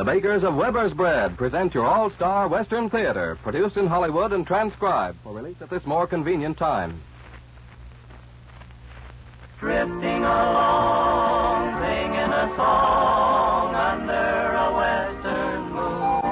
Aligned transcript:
The 0.00 0.06
makers 0.06 0.44
of 0.44 0.56
Weber's 0.56 0.94
Bread 0.94 1.36
present 1.36 1.74
your 1.74 1.84
all 1.84 2.08
star 2.08 2.48
Western 2.48 2.88
Theater, 2.88 3.36
produced 3.42 3.76
in 3.76 3.86
Hollywood 3.86 4.32
and 4.32 4.46
transcribed 4.46 5.18
for 5.22 5.34
release 5.34 5.60
at 5.60 5.68
this 5.68 5.84
more 5.84 6.06
convenient 6.06 6.56
time. 6.56 6.98
Drifting 9.58 10.24
along, 10.24 11.82
singing 11.82 12.32
a 12.32 12.48
song 12.56 13.74
under 13.74 14.54
a 14.56 14.72
western 14.78 15.64
moon. 15.74 16.22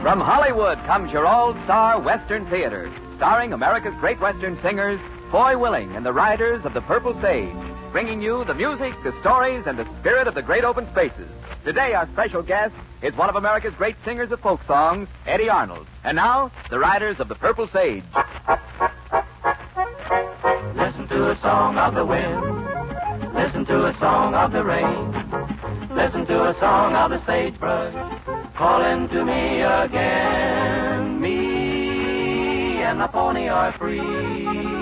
From 0.00 0.20
Hollywood 0.20 0.78
comes 0.86 1.12
your 1.12 1.26
all 1.26 1.54
star 1.64 2.00
Western 2.00 2.46
Theater, 2.46 2.90
starring 3.16 3.52
America's 3.52 3.94
great 3.96 4.18
Western 4.20 4.56
singers, 4.62 4.98
Foy 5.30 5.58
Willing 5.58 5.94
and 5.94 6.06
the 6.06 6.14
Riders 6.14 6.64
of 6.64 6.72
the 6.72 6.80
Purple 6.80 7.12
Sage, 7.20 7.65
bringing 7.96 8.20
you 8.20 8.44
the 8.44 8.52
music, 8.52 8.92
the 9.04 9.12
stories, 9.20 9.66
and 9.66 9.78
the 9.78 9.86
spirit 9.98 10.26
of 10.28 10.34
the 10.34 10.42
great 10.42 10.64
open 10.64 10.86
spaces. 10.88 11.30
Today, 11.64 11.94
our 11.94 12.06
special 12.08 12.42
guest 12.42 12.76
is 13.00 13.16
one 13.16 13.30
of 13.30 13.36
America's 13.36 13.72
great 13.72 13.96
singers 14.04 14.30
of 14.30 14.38
folk 14.40 14.62
songs, 14.64 15.08
Eddy 15.26 15.48
Arnold. 15.48 15.86
And 16.04 16.14
now, 16.14 16.50
the 16.68 16.78
Riders 16.78 17.20
of 17.20 17.28
the 17.28 17.34
Purple 17.34 17.66
Sage. 17.66 18.04
Listen 20.74 21.08
to 21.08 21.30
a 21.30 21.36
song 21.36 21.78
of 21.78 21.94
the 21.94 22.04
wind. 22.04 23.34
Listen 23.34 23.64
to 23.64 23.86
a 23.86 23.94
song 23.94 24.34
of 24.34 24.52
the 24.52 24.62
rain. 24.62 25.96
Listen 25.96 26.26
to 26.26 26.50
a 26.50 26.54
song 26.60 26.94
of 26.94 27.12
the 27.12 27.18
sagebrush 27.20 27.94
calling 28.54 29.08
to 29.08 29.24
me 29.24 29.62
again. 29.62 31.18
Me 31.18 32.82
and 32.82 33.00
the 33.00 33.08
pony 33.08 33.48
are 33.48 33.72
free. 33.72 34.75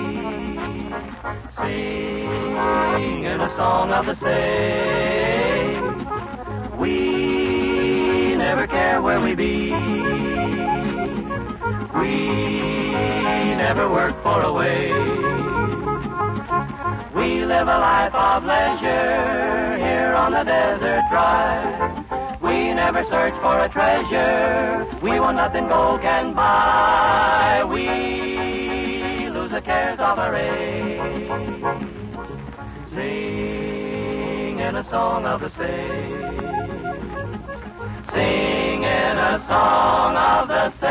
Singing 1.57 3.39
a 3.39 3.55
song 3.55 3.91
of 3.91 4.07
the 4.07 4.15
sage. 4.15 5.81
We 6.77 8.35
never 8.35 8.67
care 8.67 9.01
where 9.01 9.21
we 9.21 9.35
be. 9.35 9.71
We 12.01 12.17
never 13.55 13.89
work 13.89 14.21
for 14.21 14.41
a 14.41 14.51
wage. 14.51 14.91
We 17.15 17.45
live 17.45 17.69
a 17.69 17.79
life 17.79 18.13
of 18.13 18.43
leisure 18.43 19.77
here 19.77 20.13
on 20.13 20.33
the 20.33 20.43
desert 20.43 21.03
drive. 21.09 22.41
We 22.41 22.73
never 22.73 23.05
search 23.05 23.33
for 23.35 23.59
a 23.61 23.69
treasure. 23.69 24.85
We 25.01 25.21
want 25.21 25.37
nothing 25.37 25.69
gold 25.69 26.01
can 26.01 26.33
buy. 26.33 27.63
We 27.63 29.29
lose 29.29 29.51
the 29.51 29.61
cares 29.61 29.99
of 29.99 30.19
our 30.19 30.35
age. 30.35 31.24
Song 34.89 35.25
of 35.25 35.41
the 35.41 35.49
sage. 35.49 36.41
Singing 38.11 38.83
a 38.83 39.43
song 39.47 40.15
of 40.15 40.47
the 40.47 40.69
sage. 40.79 40.85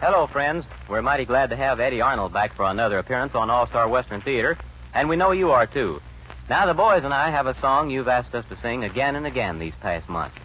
Hello, 0.00 0.28
friends. 0.28 0.64
We're 0.88 1.02
mighty 1.02 1.24
glad 1.24 1.50
to 1.50 1.56
have 1.56 1.80
Eddy 1.80 2.00
Arnold 2.00 2.32
back 2.32 2.54
for 2.54 2.64
another 2.66 2.98
appearance 2.98 3.34
on 3.34 3.50
All 3.50 3.66
Star 3.66 3.88
Western 3.88 4.20
Theater, 4.20 4.56
and 4.94 5.08
we 5.08 5.16
know 5.16 5.32
you 5.32 5.50
are 5.50 5.66
too. 5.66 6.00
Now, 6.48 6.66
the 6.66 6.74
boys 6.74 7.02
and 7.02 7.12
I 7.12 7.30
have 7.30 7.48
a 7.48 7.54
song 7.54 7.90
you've 7.90 8.06
asked 8.06 8.34
us 8.34 8.44
to 8.46 8.56
sing 8.56 8.84
again 8.84 9.16
and 9.16 9.26
again 9.26 9.58
these 9.58 9.74
past 9.80 10.08
months. 10.08 10.36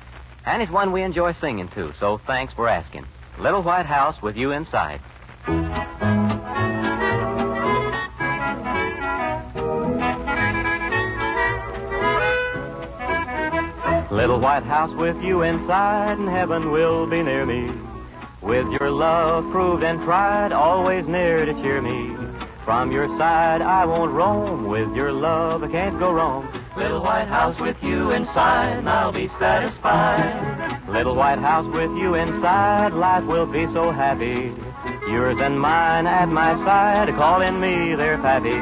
And 0.46 0.62
it's 0.62 0.72
one 0.72 0.92
we 0.92 1.04
enjoy 1.04 1.34
singing 1.34 1.68
too, 1.68 1.94
so 2.00 2.18
thanks 2.18 2.54
for 2.54 2.68
asking. 2.68 3.06
Little 3.38 3.62
White 3.62 3.86
House 3.86 4.22
with 4.22 4.36
You 4.36 4.52
Inside. 4.52 5.00
White 14.44 14.64
house 14.64 14.94
with 14.96 15.24
you 15.24 15.44
inside, 15.44 16.18
and 16.18 16.28
heaven 16.28 16.70
will 16.70 17.08
be 17.08 17.24
near 17.24 17.46
me. 17.46 17.72
With 18.42 18.70
your 18.74 18.92
love 18.92 19.50
proved 19.52 19.84
and 19.84 20.02
tried, 20.02 20.52
always 20.52 21.08
near 21.08 21.46
to 21.46 21.54
cheer 21.62 21.82
me. 21.82 22.14
From 22.66 22.92
your 22.92 23.08
side 23.18 23.62
I 23.62 23.86
won't 23.86 24.12
roam, 24.12 24.68
with 24.68 24.94
your 24.94 25.14
love 25.14 25.64
I 25.64 25.70
can't 25.70 25.98
go 25.98 26.12
wrong. 26.12 26.46
Little 26.76 27.02
white 27.02 27.30
house 27.30 27.58
with 27.58 27.82
you 27.82 28.12
inside, 28.12 28.80
and 28.80 28.90
I'll 28.90 29.14
be 29.14 29.30
satisfied. 29.40 30.90
Little 30.90 31.16
white 31.16 31.40
house 31.40 31.74
with 31.74 31.92
you 31.92 32.16
inside, 32.16 32.92
life 32.92 33.24
will 33.24 33.46
be 33.46 33.66
so 33.68 33.92
happy. 33.92 34.52
Yours 35.08 35.38
and 35.40 35.58
mine 35.58 36.06
at 36.06 36.28
my 36.28 36.56
side, 36.66 37.08
calling 37.16 37.62
me 37.62 37.96
their 37.96 38.18
pappy. 38.18 38.60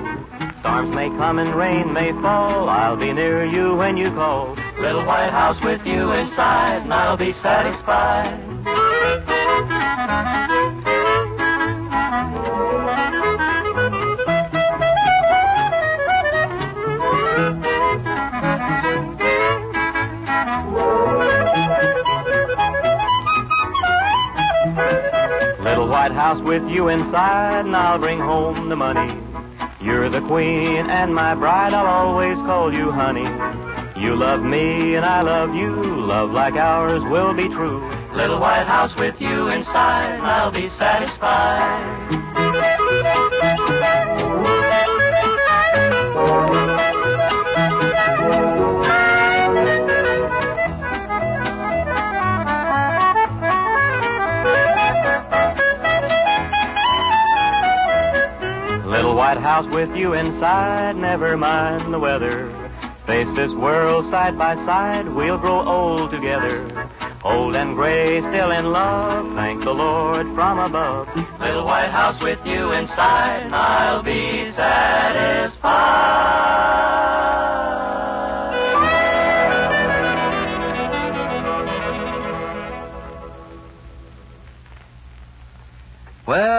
Storms 0.60 0.94
may 0.94 1.10
come 1.10 1.40
and 1.40 1.56
rain 1.56 1.92
may 1.92 2.12
fall, 2.12 2.70
I'll 2.70 2.98
be 2.98 3.12
near 3.14 3.46
you 3.46 3.76
when 3.76 3.98
you 3.98 4.12
call. 4.12 4.56
Little 4.82 5.06
white 5.06 5.30
house 5.30 5.62
with 5.62 5.86
you 5.86 6.12
inside, 6.12 6.82
and 6.82 6.92
I'll 6.92 7.16
be 7.16 7.34
satisfied. 7.34 8.36
Little 25.62 25.88
white 25.88 26.12
house 26.12 26.42
with 26.42 26.68
you 26.68 26.88
inside, 26.88 27.66
and 27.66 27.76
I'll 27.76 28.00
bring 28.00 28.20
home 28.20 28.68
the 28.68 28.76
money. 28.76 29.16
You're 29.80 30.10
the 30.10 30.22
queen 30.22 30.90
and 30.90 31.14
my 31.14 31.36
bride, 31.36 31.76
I'll 31.76 31.86
always 31.86 32.36
call 32.38 32.74
you 32.74 32.92
honey. 32.92 33.28
You 34.02 34.16
love 34.16 34.42
me 34.42 34.96
and 34.96 35.06
I 35.06 35.22
love 35.22 35.54
you, 35.54 35.70
love 35.76 36.32
like 36.32 36.56
ours 36.56 37.04
will 37.04 37.36
be 37.36 37.48
true. 37.48 37.88
Little 38.16 38.40
white 38.40 38.66
house 38.66 38.96
with 38.96 39.22
you 39.22 39.50
inside, 39.50 40.20
I'll 40.22 40.50
be 40.50 40.70
satisfied. 40.70 42.10
Little 58.88 59.16
white 59.16 59.38
house 59.38 59.68
with 59.68 59.96
you 59.96 60.14
inside, 60.14 60.96
never 60.96 61.38
mind 61.38 61.94
the 61.94 62.00
weather. 62.00 62.61
Face 63.06 63.28
this 63.36 63.52
world 63.54 64.10
side 64.10 64.38
by 64.38 64.56
side, 64.66 65.08
we'll 65.08 65.38
grow 65.38 65.68
old 65.68 66.12
together. 66.12 66.90
Old 67.24 67.56
and 67.56 67.76
gray, 67.76 68.22
still 68.22 68.52
in 68.52 68.72
love, 68.72 69.34
thank 69.36 69.64
the 69.64 69.74
Lord 69.74 70.28
from 70.36 70.60
above. 70.60 71.08
Little 71.40 71.66
white 71.66 71.90
house 71.90 72.22
with 72.22 72.40
you 72.46 72.72
inside, 72.72 73.52
I'll 73.52 74.04
be 74.04 74.52
satisfied. 74.52 76.41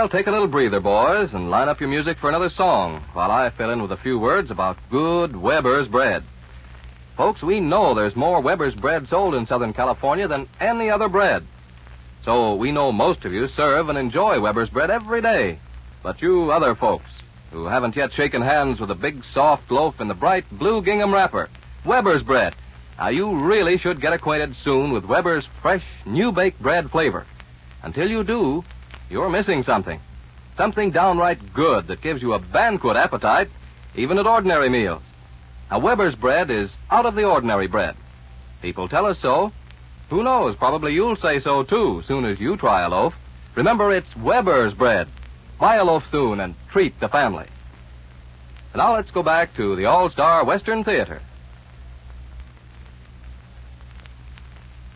Well, 0.03 0.09
take 0.09 0.27
a 0.27 0.33
little 0.33 0.49
breather, 0.49 0.81
boys, 0.81 1.33
and 1.33 1.49
line 1.49 1.69
up 1.69 1.79
your 1.79 1.89
music 1.89 2.19
for 2.19 2.29
another 2.29 2.51
song 2.51 3.05
while 3.13 3.31
I 3.31 3.51
fill 3.51 3.71
in 3.71 3.81
with 3.81 3.93
a 3.93 3.97
few 3.97 4.19
words 4.19 4.51
about 4.51 4.77
good 4.91 5.37
Weber's 5.37 5.87
bread. 5.87 6.25
Folks, 7.17 7.41
we 7.41 7.61
know 7.61 7.95
there's 7.95 8.17
more 8.17 8.41
Weber's 8.41 8.75
bread 8.75 9.07
sold 9.07 9.37
in 9.37 9.47
Southern 9.47 9.73
California 9.73 10.27
than 10.27 10.49
any 10.59 10.91
other 10.91 11.09
bread. 11.09 11.47
So 12.25 12.57
we 12.57 12.73
know 12.73 12.91
most 12.91 13.25
of 13.25 13.33
you 13.33 13.47
serve 13.47 13.91
and 13.91 13.97
enjoy 13.97 14.41
Weber's 14.41 14.71
bread 14.71 14.91
every 14.91 15.21
day. 15.21 15.61
But 16.03 16.21
you 16.21 16.51
other 16.51 16.75
folks 16.75 17.11
who 17.53 17.67
haven't 17.67 17.95
yet 17.95 18.13
shaken 18.13 18.43
hands 18.43 18.81
with 18.81 18.91
a 18.91 18.97
big 18.97 19.23
soft 19.23 19.71
loaf 19.71 20.01
in 20.01 20.09
the 20.09 20.15
bright 20.15 20.47
blue 20.51 20.83
gingham 20.83 21.15
wrapper, 21.15 21.49
Weber's 21.85 22.25
bread. 22.25 22.57
Now 22.99 23.11
you 23.11 23.37
really 23.37 23.77
should 23.77 24.01
get 24.01 24.15
acquainted 24.15 24.57
soon 24.57 24.91
with 24.91 25.05
Weber's 25.05 25.47
fresh, 25.47 25.85
new 26.05 26.33
baked 26.33 26.61
bread 26.61 26.91
flavor. 26.91 27.25
Until 27.85 28.11
you 28.11 28.25
do, 28.25 28.65
you're 29.13 29.29
missing 29.29 29.63
something. 29.63 30.01
Something 30.57 30.91
downright 30.91 31.53
good 31.53 31.89
that 31.89 32.01
gives 32.01 32.23
you 32.23 32.33
a 32.33 32.39
banquet 32.39 32.97
appetite, 32.97 33.51
even 33.95 34.19
at 34.19 34.27
ordinary 34.27 34.71
meals. 34.71 35.03
Now, 35.71 35.81
Weber's 35.81 36.15
bread 36.15 36.51
is 36.51 36.71
out 36.91 37.07
of 37.07 37.15
the 37.15 37.25
ordinary 37.25 37.67
bread. 37.67 37.95
People 38.63 38.89
tell 38.89 39.07
us 39.07 39.19
so. 39.19 39.53
Who 40.09 40.23
knows? 40.23 40.57
Probably 40.57 40.95
you'll 40.95 41.17
say 41.17 41.41
so 41.41 41.63
too, 41.63 42.03
soon 42.07 42.25
as 42.25 42.41
you 42.41 42.57
try 42.57 42.83
a 42.83 42.89
loaf. 42.89 43.15
Remember, 43.55 43.93
it's 43.93 44.17
Weber's 44.17 44.75
bread. 44.75 45.09
Buy 45.59 45.77
a 45.77 45.85
loaf 45.85 46.11
soon 46.11 46.41
and 46.41 46.55
treat 46.71 46.99
the 46.99 47.09
family. 47.09 47.47
Now 48.75 48.95
let's 48.95 49.11
go 49.11 49.23
back 49.23 49.55
to 49.57 49.77
the 49.77 49.87
All 49.87 50.09
Star 50.09 50.45
Western 50.45 50.85
Theater. 50.85 51.21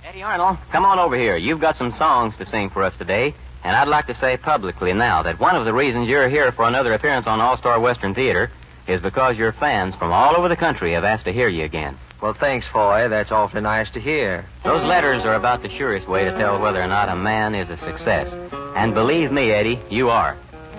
Eddy 0.04 0.22
Arnold, 0.22 0.56
come 0.70 0.86
on 0.86 0.98
over 0.98 1.16
here. 1.16 1.36
You've 1.36 1.60
got 1.60 1.76
some 1.76 1.92
songs 1.92 2.36
to 2.38 2.46
sing 2.46 2.70
for 2.70 2.82
us 2.82 2.96
today. 2.96 3.34
And 3.66 3.74
I'd 3.74 3.88
like 3.88 4.06
to 4.06 4.14
say 4.14 4.36
publicly 4.36 4.92
now 4.92 5.24
that 5.24 5.40
one 5.40 5.56
of 5.56 5.64
the 5.64 5.72
reasons 5.72 6.08
you're 6.08 6.28
here 6.28 6.52
for 6.52 6.68
another 6.68 6.92
appearance 6.92 7.26
on 7.26 7.40
All 7.40 7.56
Star 7.56 7.80
Western 7.80 8.14
Theater 8.14 8.48
is 8.86 9.00
because 9.02 9.36
your 9.36 9.50
fans 9.50 9.96
from 9.96 10.12
all 10.12 10.36
over 10.36 10.48
the 10.48 10.54
country 10.54 10.92
have 10.92 11.02
asked 11.02 11.24
to 11.24 11.32
hear 11.32 11.48
you 11.48 11.64
again. 11.64 11.98
Well, 12.22 12.32
thanks, 12.32 12.64
Foy. 12.68 13.08
That's 13.08 13.32
awfully 13.32 13.62
nice 13.62 13.90
to 13.90 14.00
hear. 14.00 14.44
Those 14.62 14.84
letters 14.84 15.24
are 15.24 15.34
about 15.34 15.64
the 15.64 15.68
surest 15.68 16.06
way 16.06 16.26
to 16.26 16.30
tell 16.30 16.60
whether 16.60 16.80
or 16.80 16.86
not 16.86 17.08
a 17.08 17.16
man 17.16 17.56
is 17.56 17.68
a 17.68 17.76
success. 17.78 18.32
And 18.76 18.94
believe 18.94 19.32
me, 19.32 19.50
Eddy, 19.50 19.80
you 19.90 20.10
are. 20.10 20.36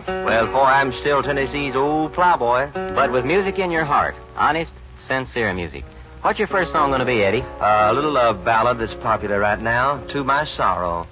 Well, 0.07 0.48
Foy, 0.48 0.62
I'm 0.62 0.94
still 0.94 1.22
Tennessee's 1.22 1.75
old 1.75 2.13
plowboy. 2.13 2.69
But 2.72 3.12
with 3.12 3.25
music 3.25 3.60
in 3.60 3.69
your 3.69 3.83
heart, 3.83 4.16
honest, 4.38 4.72
sincere 5.10 5.54
music. 5.54 5.83
What's 6.22 6.40
your 6.40 6.48
first 6.48 6.72
song 6.72 6.92
going 6.92 7.01
to 7.01 7.06
be, 7.06 7.22
Eddy? 7.22 7.44
A 7.60 7.92
little 7.94 8.12
love 8.12 8.45
ballad 8.45 8.80
that's 8.80 8.94
popular 8.94 9.42
right 9.42 9.60
now, 9.60 9.98
To 10.12 10.24
My 10.24 10.45
Sorrow. 10.45 11.06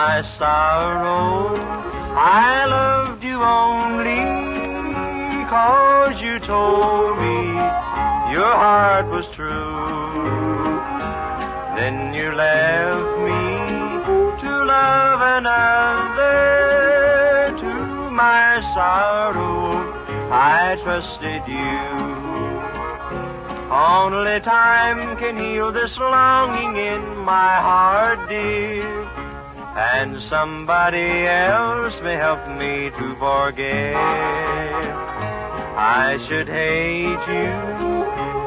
My 0.00 0.22
sorrow, 0.38 1.54
I 2.16 2.66
loved 2.66 3.22
you 3.22 3.38
only 3.40 4.24
cause 5.46 6.20
you 6.20 6.40
told 6.40 7.16
me 7.24 7.36
your 8.34 8.54
heart 8.64 9.06
was 9.06 9.26
true. 9.36 9.62
Then 11.78 12.12
you 12.12 12.32
left 12.32 13.18
me 13.26 13.42
to 14.42 14.50
love 14.64 15.20
another. 15.38 16.40
To 17.62 17.72
my 18.10 18.48
sorrow, 18.74 19.78
I 20.32 20.76
trusted 20.82 21.42
you. 21.46 21.78
Only 23.70 24.40
time 24.40 25.16
can 25.18 25.36
heal 25.38 25.70
this 25.70 25.96
longing 25.96 26.78
in 26.78 27.02
my 27.18 27.54
heart, 27.68 28.28
dear. 28.28 29.03
And 29.76 30.22
somebody 30.22 31.26
else 31.26 32.00
may 32.00 32.14
help 32.14 32.46
me 32.46 32.90
to 32.90 33.14
forget. 33.16 33.96
I 35.76 36.16
should 36.28 36.46
hate 36.46 37.24
you 37.26 37.50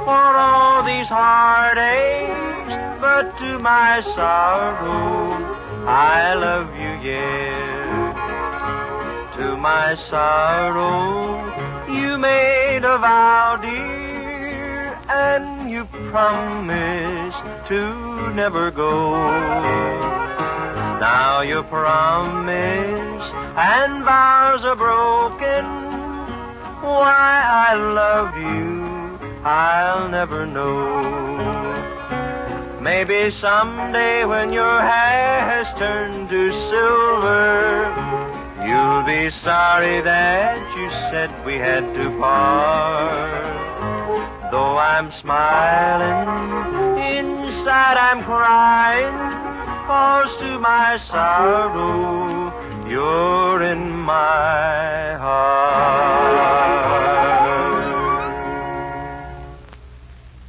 for 0.06 0.28
all 0.46 0.84
these 0.84 1.10
heartaches, 1.10 2.74
but 3.02 3.38
to 3.40 3.60
my 3.60 4.00
sorrow, 4.16 5.36
I 5.86 6.34
love 6.36 6.74
you 6.80 7.12
yet. 7.12 8.16
To 9.36 9.58
my 9.58 9.96
sorrow, 10.10 11.44
you 11.94 12.18
made 12.18 12.86
a 12.86 12.98
vow, 13.00 13.58
dear, 13.58 14.98
and 15.10 15.70
you 15.70 15.84
promised 16.10 17.68
to 17.68 18.34
never 18.34 18.72
go. 18.72 20.17
Now 21.00 21.42
your 21.42 21.62
promise 21.62 23.32
and 23.56 24.04
vows 24.04 24.64
are 24.64 24.76
broken. 24.76 25.66
Why 26.82 27.44
I 27.70 27.76
love 27.76 28.36
you, 28.36 29.20
I'll 29.44 30.10
never 30.10 30.48
know. 30.48 31.38
Maybe 32.82 33.30
someday 33.30 34.26
when 34.26 34.52
your 34.52 34.82
hair 34.82 35.42
has 35.42 35.68
turned 35.78 36.30
to 36.30 36.52
silver, 36.70 37.94
you'll 38.66 39.04
be 39.04 39.30
sorry 39.30 40.02
that 40.02 40.58
you 40.78 40.90
said 41.12 41.30
we 41.46 41.58
had 41.60 41.84
to 41.94 42.10
part. 42.18 43.58
Though 44.52 44.78
I'm 44.80 45.12
smiling, 45.12 46.28
inside 46.98 47.98
I'm 47.98 48.24
crying. 48.24 49.37
Cause 49.88 50.36
to 50.40 50.60
my 50.60 50.98
sorrow, 50.98 52.52
you're 52.90 53.62
in 53.64 53.90
my 53.90 55.14
heart. 55.16 56.28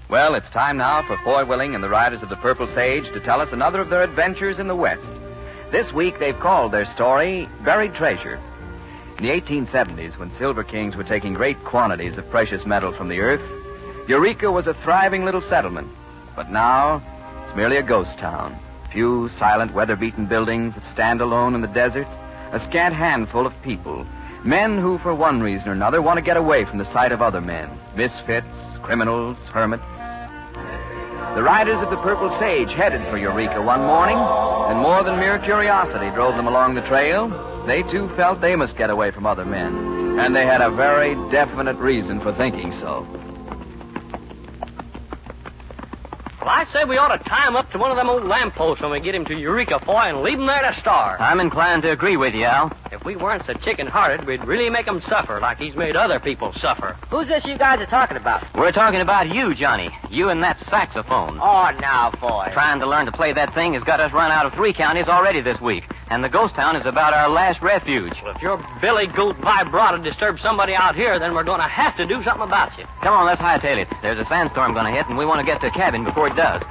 Well, 0.08 0.35
it's 0.35 0.50
time 0.50 0.76
now 0.76 1.02
for 1.02 1.17
Foy 1.19 1.44
Willing 1.44 1.76
and 1.76 1.85
the 1.85 1.88
Riders 1.88 2.25
of 2.25 2.31
the 2.31 2.37
Purple 2.37 2.67
Sage 2.67 3.12
to 3.12 3.20
tell 3.20 3.40
us 3.40 3.52
another 3.52 3.81
of 3.81 3.90
their 3.90 4.02
adventures 4.02 4.58
in 4.58 4.67
the 4.67 4.75
West. 4.75 5.06
This 5.70 5.93
week 5.93 6.19
they've 6.19 6.37
called 6.40 6.73
their 6.73 6.87
story 6.87 7.49
Buried 7.62 7.94
Treasure. 7.94 8.40
In 9.19 9.25
the 9.25 9.40
1870s, 9.40 10.19
when 10.19 10.32
Silver 10.32 10.64
Kings 10.64 10.96
were 10.96 11.05
taking 11.05 11.35
great 11.35 11.62
quantities 11.62 12.19
of 12.19 12.29
precious 12.29 12.67
metal 12.67 12.90
from 12.90 13.06
the 13.08 13.20
earth, 13.20 13.49
Eureka 14.08 14.50
was 14.50 14.67
a 14.67 14.75
thriving 14.75 15.25
little 15.25 15.43
settlement. 15.43 15.87
But 16.35 16.50
now, 16.50 17.00
it's 17.46 17.55
merely 17.55 17.76
a 17.76 17.85
ghost 17.85 18.19
town. 18.19 18.58
Few 18.93 19.29
silent, 19.31 19.75
weather-beaten 19.75 20.26
buildings 20.26 20.75
that 20.75 20.87
stand 20.87 21.20
alone 21.20 21.55
in 21.55 21.61
the 21.61 21.69
desert. 21.69 22.06
A 22.52 22.58
scant 22.58 22.94
handful 22.94 23.46
of 23.46 23.62
people. 23.62 24.06
Men 24.44 24.79
who, 24.79 24.99
for 24.99 25.14
one 25.14 25.43
reason 25.43 25.69
or 25.69 25.73
another, 25.73 26.00
want 26.00 26.17
to 26.17 26.25
get 26.25 26.37
away 26.37 26.64
from 26.64 26.79
the 26.79 26.87
sight 26.87 27.12
of 27.12 27.20
other 27.20 27.40
men. 27.40 27.69
Misfits, 27.94 28.46
criminals, 28.82 29.37
hermits. 29.52 29.85
The 31.35 31.43
riders 31.43 31.82
of 31.82 31.90
the 31.90 31.99
Purple 31.99 32.31
Sage 32.38 32.73
headed 32.73 33.06
for 33.11 33.19
Eureka 33.19 33.61
one 33.61 33.81
morning, 33.82 34.17
and 34.17 34.79
more 34.79 35.05
than 35.05 35.20
mere 35.20 35.38
curiosity 35.38 36.08
drove 36.11 36.37
them 36.37 36.46
along 36.46 36.75
the 36.75 36.81
trail. 36.82 37.29
They 37.67 37.82
too 37.82 38.08
felt 38.17 38.40
they 38.40 38.56
must 38.56 38.76
get 38.76 38.90
away 38.90 39.11
from 39.11 39.26
other 39.26 39.44
men, 39.44 40.19
and 40.19 40.35
they 40.35 40.46
had 40.46 40.62
a 40.62 40.70
very 40.70 41.14
definite 41.31 41.76
reason 41.76 42.20
for 42.20 42.32
thinking 42.32 42.73
so. 42.73 43.06
Well, 46.49 46.56
I 46.56 46.65
say 46.65 46.85
we 46.87 46.97
ought 46.97 47.15
to 47.15 47.23
tie 47.23 47.47
him 47.47 47.56
up 47.56 47.71
to 47.73 47.79
one 47.79 47.91
of 47.91 47.99
them 47.99 48.09
old 48.09 48.25
lampposts 48.25 48.81
when 48.81 48.91
we 48.91 49.00
get 49.00 49.15
him 49.15 49.27
to 49.27 49.39
Eureka, 49.39 49.81
Foy, 49.81 50.09
and 50.09 50.23
leave 50.23 50.39
him 50.39 50.47
there 50.47 50.62
to 50.62 50.73
starve. 50.81 51.21
I'm 51.21 51.41
inclined 51.41 51.83
to 51.83 51.91
agree 51.91 52.17
with 52.17 52.35
you, 52.35 52.45
Al. 52.45 52.73
If 52.91 53.05
we 53.05 53.17
weren't 53.17 53.45
so 53.45 53.53
chicken-hearted, 53.53 54.27
we'd 54.27 54.43
really 54.47 54.71
make 54.71 54.87
him 54.87 55.03
suffer 55.03 55.41
like 55.41 55.59
he's 55.59 55.77
made 55.77 55.95
other 55.95 56.19
people 56.19 56.55
suffer. 56.55 56.97
Who's 57.11 57.29
this 57.29 57.45
you 57.45 57.59
guys 57.59 57.81
are 57.81 57.87
talking 57.87 58.17
about? 58.17 58.47
We're 58.55 58.73
talking 58.73 59.03
about 59.03 59.29
you, 59.31 59.55
Johnny. 59.55 59.91
You 60.09 60.31
and 60.31 60.43
that 60.43 60.59
saxophone. 60.62 61.39
Oh, 61.39 61.71
now, 61.83 62.12
boy. 62.12 62.49
Trying 62.55 62.81
to 62.81 62.87
learn 62.87 63.05
to 63.05 63.12
play 63.12 63.35
that 63.35 63.53
thing 63.53 63.75
has 63.75 63.85
got 63.85 64.00
us 64.00 64.15
run 64.15 64.33
out 64.33 64.47
of 64.47 64.55
three 64.55 64.73
counties 64.73 65.06
already 65.06 65.43
this 65.43 65.61
week, 65.61 65.85
and 66.11 66.25
the 66.25 66.29
ghost 66.29 66.55
town 66.55 66.77
is 66.77 66.87
about 66.87 67.13
our 67.13 67.29
last 67.29 67.61
refuge. 67.61 68.23
Well, 68.23 68.35
if 68.35 68.43
your 68.43 68.65
billy 68.81 69.07
goat 69.07 69.37
vibrato 69.37 69.99
disturbs 70.03 70.41
somebody 70.43 70.75
out 70.75 70.97
here, 70.97 71.19
then 71.19 71.35
we're 71.35 71.45
going 71.45 71.61
to 71.61 71.69
have 71.69 71.97
to 71.97 72.07
do 72.07 72.23
something 72.23 72.43
about 72.43 72.77
you. 72.79 72.85
Come 73.03 73.15
on, 73.15 73.27
let's 73.27 73.41
hightail 73.41 73.79
it. 73.79 73.89
There's 74.03 74.19
a 74.19 74.25
sandstorm 74.25 74.73
going 74.73 74.87
to 74.87 74.93
hit, 74.93 75.09
and 75.09 75.19
we 75.19 75.27
want 75.27 75.41
to 75.41 75.47
get 75.47 75.61
to 75.61 75.69
a 75.69 75.71
cabin 75.71 76.05
before 76.05 76.29
it 76.29 76.37
does. 76.37 76.63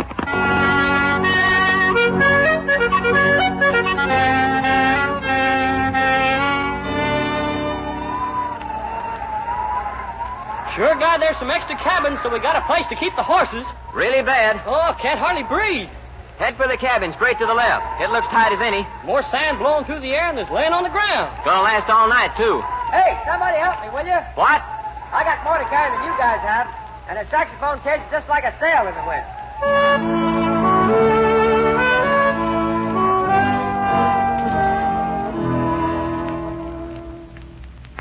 Sure, 10.75 10.93
God, 10.93 11.17
there's 11.17 11.37
some 11.37 11.49
extra 11.49 11.75
cabins, 11.75 12.21
so 12.21 12.29
we 12.29 12.39
got 12.39 12.55
a 12.55 12.61
place 12.61 12.85
to 12.89 12.95
keep 12.95 13.15
the 13.15 13.23
horses. 13.23 13.65
Really 13.93 14.21
bad. 14.21 14.61
Oh, 14.67 14.95
can't 14.99 15.19
hardly 15.19 15.41
breathe. 15.41 15.89
Head 16.37 16.55
for 16.55 16.67
the 16.67 16.77
cabin, 16.77 17.11
straight 17.13 17.39
to 17.39 17.47
the 17.47 17.53
left. 17.53 17.99
It 17.99 18.11
looks 18.11 18.27
tight 18.27 18.53
as 18.53 18.61
any. 18.61 18.85
More 19.03 19.23
sand 19.23 19.57
blowing 19.57 19.85
through 19.85 20.01
the 20.01 20.13
air 20.13 20.29
and 20.29 20.37
there's 20.37 20.49
laying 20.51 20.71
on 20.71 20.83
the 20.83 20.89
ground. 20.89 21.33
Gonna 21.43 21.63
last 21.63 21.89
all 21.89 22.07
night, 22.07 22.37
too. 22.37 22.61
Hey, 22.93 23.17
somebody 23.25 23.57
help 23.57 23.81
me, 23.81 23.89
will 23.89 24.05
you? 24.05 24.21
What? 24.37 24.61
I 25.11 25.23
got 25.23 25.43
more 25.43 25.57
to 25.57 25.65
carry 25.65 25.89
than 25.89 26.05
you 26.05 26.13
guys 26.17 26.41
have, 26.41 26.69
and 27.09 27.17
a 27.17 27.25
saxophone 27.27 27.79
case 27.81 28.05
is 28.05 28.11
just 28.11 28.29
like 28.29 28.43
a 28.43 28.53
sail 28.59 28.85
in 28.85 28.93
the 28.93 29.03
wind. 29.07 30.26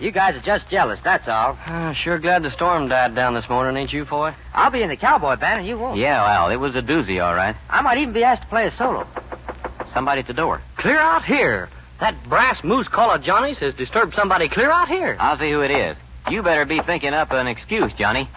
You 0.01 0.11
guys 0.11 0.37
are 0.37 0.41
just 0.41 0.69
jealous, 0.69 1.01
that's 1.01 1.27
all. 1.27 1.59
Uh, 1.67 1.93
sure 1.95 2.19
glad 2.19 2.43
the 2.43 2.51
storm 2.51 2.89
died 2.89 3.15
down 3.15 3.33
this 3.35 3.49
morning, 3.49 3.81
ain't 3.81 3.93
you, 3.93 4.05
Foy? 4.05 4.35
I'll 4.53 4.71
be 4.71 4.83
in 4.83 4.91
the 4.91 4.97
cowboy 4.97 5.37
band 5.37 5.61
and 5.61 5.69
you 5.69 5.79
won't. 5.79 5.99
Yeah, 5.99 6.23
Al, 6.23 6.51
it 6.51 6.57
was 6.57 6.75
a 6.75 6.83
doozy, 6.83 7.25
all 7.25 7.35
right. 7.35 7.57
I 7.71 7.81
might 7.81 7.99
even 7.99 8.13
be 8.13 8.23
asked 8.23 8.43
to 8.43 8.49
play 8.49 8.67
a 8.67 8.71
solo. 8.71 9.07
Somebody 9.95 10.21
at 10.21 10.27
the 10.27 10.35
door. 10.35 10.61
Clear 10.77 10.99
out 10.99 11.25
here. 11.25 11.71
That 11.99 12.29
brass 12.29 12.63
moose 12.63 12.89
caller 12.89 13.17
Johnny's 13.17 13.59
has 13.61 13.73
disturbed 13.73 14.15
somebody 14.15 14.49
clear 14.49 14.71
out 14.71 14.89
here. 14.89 15.17
I'll 15.19 15.39
see 15.39 15.51
who 15.51 15.63
it 15.63 15.71
is. 15.71 15.97
You 16.29 16.43
better 16.43 16.67
be 16.67 16.81
thinking 16.81 17.15
up 17.15 17.33
an 17.33 17.47
excuse, 17.47 17.93
Johnny. 17.95 18.29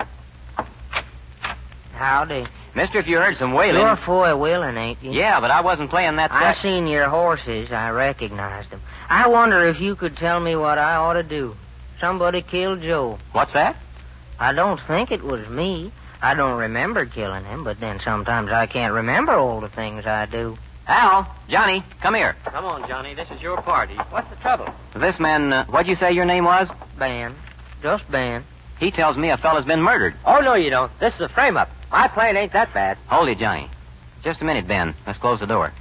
Howdy. 1.95 2.45
Mister, 2.75 2.99
if 2.99 3.07
you 3.07 3.17
heard 3.17 3.35
some 3.35 3.51
wailing. 3.51 3.81
You're 3.81 3.97
Foy 3.97 4.33
Willing, 4.37 4.77
ain't 4.77 5.03
you? 5.03 5.11
Yeah, 5.11 5.41
but 5.41 5.51
I 5.51 5.59
wasn't 5.61 5.89
playing 5.89 6.15
that 6.17 6.31
I 6.31 6.53
sax- 6.53 6.61
seen 6.61 6.87
your 6.87 7.09
horses. 7.09 7.73
I 7.73 7.89
recognized 7.89 8.69
them. 8.69 8.79
I 9.09 9.27
wonder 9.27 9.65
if 9.65 9.81
you 9.81 9.95
could 9.95 10.17
tell 10.17 10.39
me 10.39 10.55
what 10.55 10.77
I 10.77 10.95
ought 10.95 11.13
to 11.13 11.23
do. 11.23 11.55
Somebody 11.99 12.43
killed 12.43 12.81
Joe. 12.81 13.17
What's 13.31 13.53
that? 13.53 13.75
I 14.39 14.53
don't 14.53 14.79
think 14.79 15.11
it 15.11 15.23
was 15.23 15.47
me. 15.49 15.91
I 16.21 16.35
don't 16.35 16.59
remember 16.59 17.05
killing 17.05 17.43
him, 17.43 17.63
but 17.63 17.79
then 17.79 17.99
sometimes 18.01 18.51
I 18.51 18.67
can't 18.67 18.93
remember 18.93 19.33
all 19.33 19.61
the 19.61 19.69
things 19.69 20.05
I 20.05 20.27
do. 20.27 20.57
Al, 20.87 21.27
Johnny, 21.47 21.83
come 22.01 22.13
here. 22.13 22.35
Come 22.45 22.65
on, 22.65 22.87
Johnny. 22.87 23.15
This 23.15 23.29
is 23.31 23.41
your 23.41 23.61
party. 23.61 23.95
What's 23.95 24.29
the 24.29 24.35
trouble? 24.37 24.73
This 24.95 25.19
man, 25.19 25.53
uh, 25.53 25.65
what'd 25.65 25.87
you 25.87 25.95
say 25.95 26.11
your 26.11 26.25
name 26.25 26.45
was? 26.45 26.69
Ben. 26.97 27.35
Just 27.81 28.09
Ben. 28.11 28.43
He 28.79 28.91
tells 28.91 29.17
me 29.17 29.29
a 29.29 29.37
fella's 29.37 29.65
been 29.65 29.81
murdered. 29.81 30.13
Oh, 30.25 30.39
no, 30.39 30.53
you 30.53 30.69
don't. 30.69 30.91
This 30.99 31.15
is 31.15 31.21
a 31.21 31.29
frame-up. 31.29 31.69
My 31.91 32.07
plane 32.07 32.37
ain't 32.37 32.53
that 32.53 32.73
bad. 32.73 32.97
Hold 33.07 33.29
it, 33.29 33.39
Johnny. 33.39 33.69
Just 34.23 34.41
a 34.41 34.45
minute, 34.45 34.67
Ben. 34.67 34.93
Let's 35.07 35.19
close 35.19 35.39
the 35.39 35.47
door. 35.47 35.73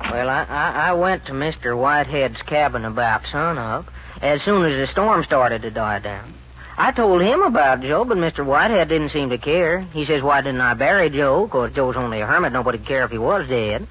Well, 0.00 0.28
I, 0.28 0.44
I, 0.48 0.88
I 0.88 0.92
went 0.94 1.26
to 1.26 1.32
Mr. 1.32 1.76
Whitehead's 1.76 2.42
cabin 2.42 2.84
about 2.84 3.26
sunup 3.26 3.90
as 4.22 4.42
soon 4.42 4.64
as 4.64 4.76
the 4.76 4.86
storm 4.86 5.24
started 5.24 5.62
to 5.62 5.70
die 5.70 5.98
down. 5.98 6.34
I 6.76 6.90
told 6.90 7.22
him 7.22 7.42
about 7.42 7.82
Joe, 7.82 8.04
but 8.04 8.18
Mr. 8.18 8.44
Whitehead 8.44 8.88
didn't 8.88 9.10
seem 9.10 9.30
to 9.30 9.38
care. 9.38 9.80
He 9.80 10.04
says, 10.04 10.22
why 10.22 10.40
didn't 10.40 10.60
I 10.60 10.74
bury 10.74 11.08
Joe? 11.10 11.46
'Cause 11.46 11.72
Joe's 11.72 11.96
only 11.96 12.20
a 12.20 12.26
hermit. 12.26 12.52
Nobody'd 12.52 12.84
care 12.84 13.04
if 13.04 13.12
he 13.12 13.18
was 13.18 13.48
dead. 13.48 13.86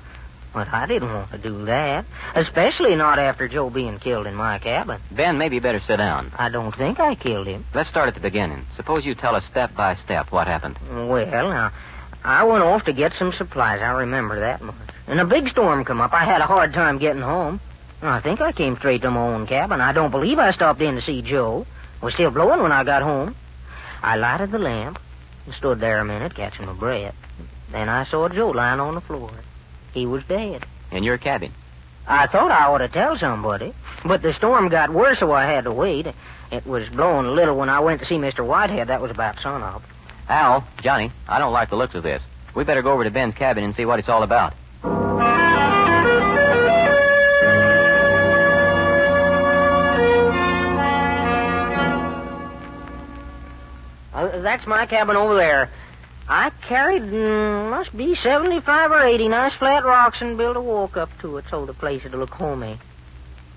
But 0.54 0.72
I 0.72 0.86
didn't 0.86 1.12
want 1.12 1.32
to 1.32 1.38
do 1.40 1.66
that, 1.66 2.06
especially 2.36 2.96
not 2.96 3.18
after 3.18 3.48
Joe 3.48 3.72
being 3.72 3.98
killed 3.98 4.28
in 4.28 4.36
my 4.36 4.60
cabin. 4.60 5.00
Ben, 5.10 5.40
maybe 5.40 5.56
you 5.56 5.62
better 5.62 5.80
sit 5.80 5.98
down. 5.98 6.32
I 6.38 6.50
don't 6.50 6.76
think 6.76 7.00
I 7.00 7.16
killed 7.16 7.48
him. 7.48 7.66
Let's 7.74 7.90
start 7.90 8.08
at 8.08 8.14
the 8.14 8.20
beginning. 8.20 8.66
Suppose 8.76 9.04
you 9.04 9.16
tell 9.16 9.36
us 9.36 9.46
step 9.46 9.74
by 9.74 9.96
step 9.96 10.32
what 10.32 10.46
happened. 10.48 10.78
Well, 10.92 11.50
now, 11.50 11.72
I 12.24 12.44
went 12.44 12.64
off 12.64 12.86
to 12.86 12.94
get 12.94 13.14
some 13.16 13.34
supplies. 13.34 13.82
I 13.82 13.92
remember 13.92 14.42
that 14.42 14.62
much. 14.62 14.76
And 15.08 15.20
a 15.20 15.26
big 15.26 15.50
storm 15.50 15.84
come 15.84 16.02
up. 16.02 16.14
I 16.14 16.24
had 16.24 16.42
a 16.42 16.46
hard 16.46 16.74
time 16.74 16.98
getting 16.98 17.22
home. 17.22 17.60
I 18.02 18.20
think 18.20 18.42
I 18.42 18.52
came 18.52 18.76
straight 18.78 19.02
to 19.04 19.12
my 19.12 19.22
own 19.22 19.48
cabin. 19.48 19.80
I 19.80 19.94
don't 19.94 20.12
believe 20.12 20.40
I 20.40 20.52
stopped 20.52 20.82
in 20.82 20.96
to 20.96 21.02
see 21.02 21.22
Joe. 21.22 21.66
It 21.98 22.06
was 22.06 22.14
still 22.14 22.32
blowing 22.32 22.62
when 22.62 22.72
I 22.72 22.84
got 22.84 23.02
home. 23.02 23.36
I 24.02 24.18
lighted 24.18 24.52
the 24.52 24.60
lamp 24.60 25.00
and 25.46 25.56
stood 25.56 25.80
there 25.80 26.00
a 26.00 26.06
minute 26.06 26.36
catching 26.36 26.66
my 26.66 26.74
breath. 26.74 27.16
Then 27.72 27.90
I 27.90 28.04
saw 28.04 28.28
Joe 28.30 28.50
lying 28.50 28.80
on 28.80 28.96
the 28.96 29.02
floor. 29.02 29.32
He 29.94 30.06
was 30.06 30.24
dead. 30.26 30.66
In 30.92 31.04
your 31.04 31.18
cabin. 31.18 31.52
I 32.06 32.28
thought 32.28 32.52
I 32.52 32.66
ought 32.66 32.80
to 32.80 32.90
tell 32.90 33.18
somebody, 33.18 33.74
but 34.04 34.22
the 34.22 34.34
storm 34.34 34.68
got 34.68 34.90
worse, 34.90 35.20
so 35.20 35.32
I 35.32 35.46
had 35.46 35.64
to 35.64 35.72
wait. 35.72 36.08
It 36.52 36.66
was 36.66 36.90
blowing 36.90 37.26
a 37.26 37.32
little 37.32 37.58
when 37.58 37.70
I 37.70 37.80
went 37.80 38.02
to 38.02 38.06
see 38.06 38.18
Mr. 38.18 38.46
Whitehead. 38.46 38.90
That 38.90 39.02
was 39.02 39.12
about 39.12 39.40
sunup. 39.40 39.82
Al, 40.28 40.68
Johnny, 40.82 41.12
I 41.28 41.40
don't 41.40 41.54
like 41.54 41.70
the 41.70 41.78
looks 41.78 41.96
of 41.96 42.04
this. 42.04 42.22
We 42.54 42.66
better 42.66 42.82
go 42.82 42.92
over 42.92 43.06
to 43.06 43.12
Ben's 43.12 43.36
cabin 43.36 43.64
and 43.64 43.74
see 43.74 43.86
what 43.86 44.00
it's 44.00 44.10
all 44.10 44.24
about. 44.24 44.54
That's 54.44 54.68
my 54.68 54.86
cabin 54.86 55.16
over 55.16 55.36
there. 55.36 55.70
I 56.30 56.52
carried, 56.62 57.04
mm, 57.04 57.70
must 57.70 57.96
be 57.96 58.16
75 58.16 58.92
or 58.92 59.02
80 59.02 59.28
nice 59.28 59.54
flat 59.54 59.84
rocks 59.84 60.22
and 60.22 60.38
built 60.38 60.56
a 60.56 60.62
walk 60.62 60.96
up 60.96 61.10
to 61.22 61.38
it 61.38 61.46
so 61.50 61.66
the 61.66 61.74
place 61.74 62.04
would 62.04 62.14
look 62.14 62.30
homey. 62.34 62.78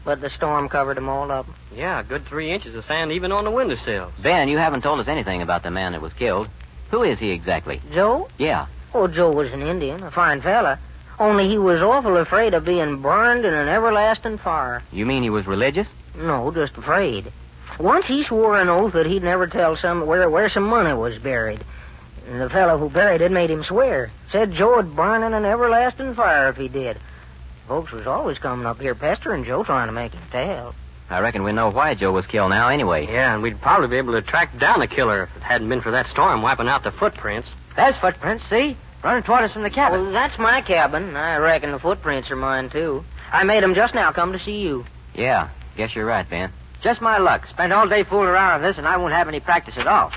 But 0.04 0.20
the 0.20 0.30
storm 0.30 0.68
covered 0.68 0.96
'em 0.96 1.08
all 1.08 1.30
up. 1.30 1.46
Yeah, 1.74 2.00
a 2.00 2.02
good 2.02 2.26
three 2.26 2.50
inches 2.50 2.74
of 2.74 2.84
sand 2.84 3.12
even 3.12 3.32
on 3.32 3.44
the 3.44 3.50
windowsills. 3.50 4.12
Ben, 4.18 4.48
you 4.48 4.58
haven't 4.58 4.82
told 4.82 5.00
us 5.00 5.08
anything 5.08 5.42
about 5.42 5.62
the 5.62 5.70
man 5.70 5.92
that 5.92 6.00
was 6.00 6.12
killed. 6.12 6.48
Who 6.90 7.02
is 7.02 7.18
he 7.18 7.30
exactly? 7.30 7.80
Joe? 7.92 8.28
Yeah. 8.38 8.66
Oh, 8.94 9.08
Joe 9.08 9.30
was 9.32 9.52
an 9.52 9.62
Indian, 9.62 10.02
a 10.02 10.10
fine 10.10 10.40
fella. 10.40 10.78
Only 11.18 11.48
he 11.48 11.58
was 11.58 11.82
awful 11.82 12.16
afraid 12.18 12.54
of 12.54 12.64
being 12.64 12.98
burned 13.02 13.44
in 13.44 13.54
an 13.54 13.68
everlasting 13.68 14.38
fire. 14.38 14.82
You 14.92 15.06
mean 15.06 15.22
he 15.22 15.30
was 15.30 15.46
religious? 15.46 15.88
No, 16.14 16.50
just 16.50 16.76
afraid. 16.76 17.32
Once 17.78 18.06
he 18.06 18.22
swore 18.22 18.60
an 18.60 18.68
oath 18.68 18.92
that 18.94 19.06
he'd 19.06 19.22
never 19.22 19.46
tell 19.46 19.76
some 19.76 20.06
where 20.06 20.28
where 20.30 20.48
some 20.48 20.64
money 20.64 20.94
was 20.94 21.18
buried. 21.18 21.60
And 22.28 22.40
the 22.40 22.50
fellow 22.50 22.78
who 22.78 22.90
buried 22.90 23.20
it 23.20 23.30
made 23.30 23.50
him 23.50 23.62
swear. 23.62 24.10
Said 24.30 24.52
Joe 24.52 24.76
would 24.76 24.96
burn 24.96 25.22
in 25.22 25.34
an 25.34 25.44
everlasting 25.44 26.14
fire 26.14 26.48
if 26.48 26.56
he 26.56 26.68
did. 26.68 26.98
Folks 27.68 27.92
was 27.92 28.06
always 28.06 28.38
coming 28.38 28.66
up 28.66 28.80
here 28.80 28.94
pestering 28.94 29.44
Joe 29.44 29.62
trying 29.64 29.88
to 29.88 29.92
make 29.92 30.12
him 30.12 30.22
tell. 30.30 30.74
I 31.08 31.20
reckon 31.20 31.44
we 31.44 31.52
know 31.52 31.70
why 31.70 31.94
Joe 31.94 32.10
was 32.12 32.26
killed 32.26 32.50
now 32.50 32.68
anyway. 32.68 33.06
Yeah, 33.06 33.34
and 33.34 33.42
we'd 33.42 33.60
probably 33.60 33.88
be 33.88 33.96
able 33.98 34.14
to 34.14 34.22
track 34.22 34.58
down 34.58 34.80
the 34.80 34.88
killer 34.88 35.24
if 35.24 35.36
it 35.36 35.42
hadn't 35.42 35.68
been 35.68 35.80
for 35.80 35.92
that 35.92 36.06
storm 36.08 36.42
wiping 36.42 36.68
out 36.68 36.82
the 36.82 36.90
footprints. 36.90 37.48
There's 37.76 37.96
footprints, 37.96 38.44
see? 38.48 38.76
Running 39.04 39.22
toward 39.22 39.44
us 39.44 39.52
from 39.52 39.62
the 39.62 39.70
cabin. 39.70 40.02
Well, 40.02 40.10
that's 40.12 40.38
my 40.38 40.62
cabin. 40.62 41.16
I 41.16 41.36
reckon 41.36 41.70
the 41.70 41.78
footprints 41.78 42.30
are 42.32 42.36
mine, 42.36 42.70
too. 42.70 43.04
I 43.32 43.44
made 43.44 43.62
'em 43.62 43.74
just 43.74 43.94
now 43.94 44.10
come 44.10 44.32
to 44.32 44.38
see 44.38 44.60
you. 44.62 44.84
Yeah, 45.14 45.48
guess 45.76 45.94
you're 45.94 46.06
right, 46.06 46.28
Ben. 46.28 46.50
Just 46.86 47.00
my 47.00 47.18
luck. 47.18 47.48
Spend 47.48 47.72
all 47.72 47.88
day 47.88 48.04
fooling 48.04 48.28
around 48.28 48.54
on 48.54 48.62
this, 48.62 48.78
and 48.78 48.86
I 48.86 48.96
won't 48.96 49.12
have 49.12 49.26
any 49.26 49.40
practice 49.40 49.76
at 49.76 49.88
all. 49.88 50.12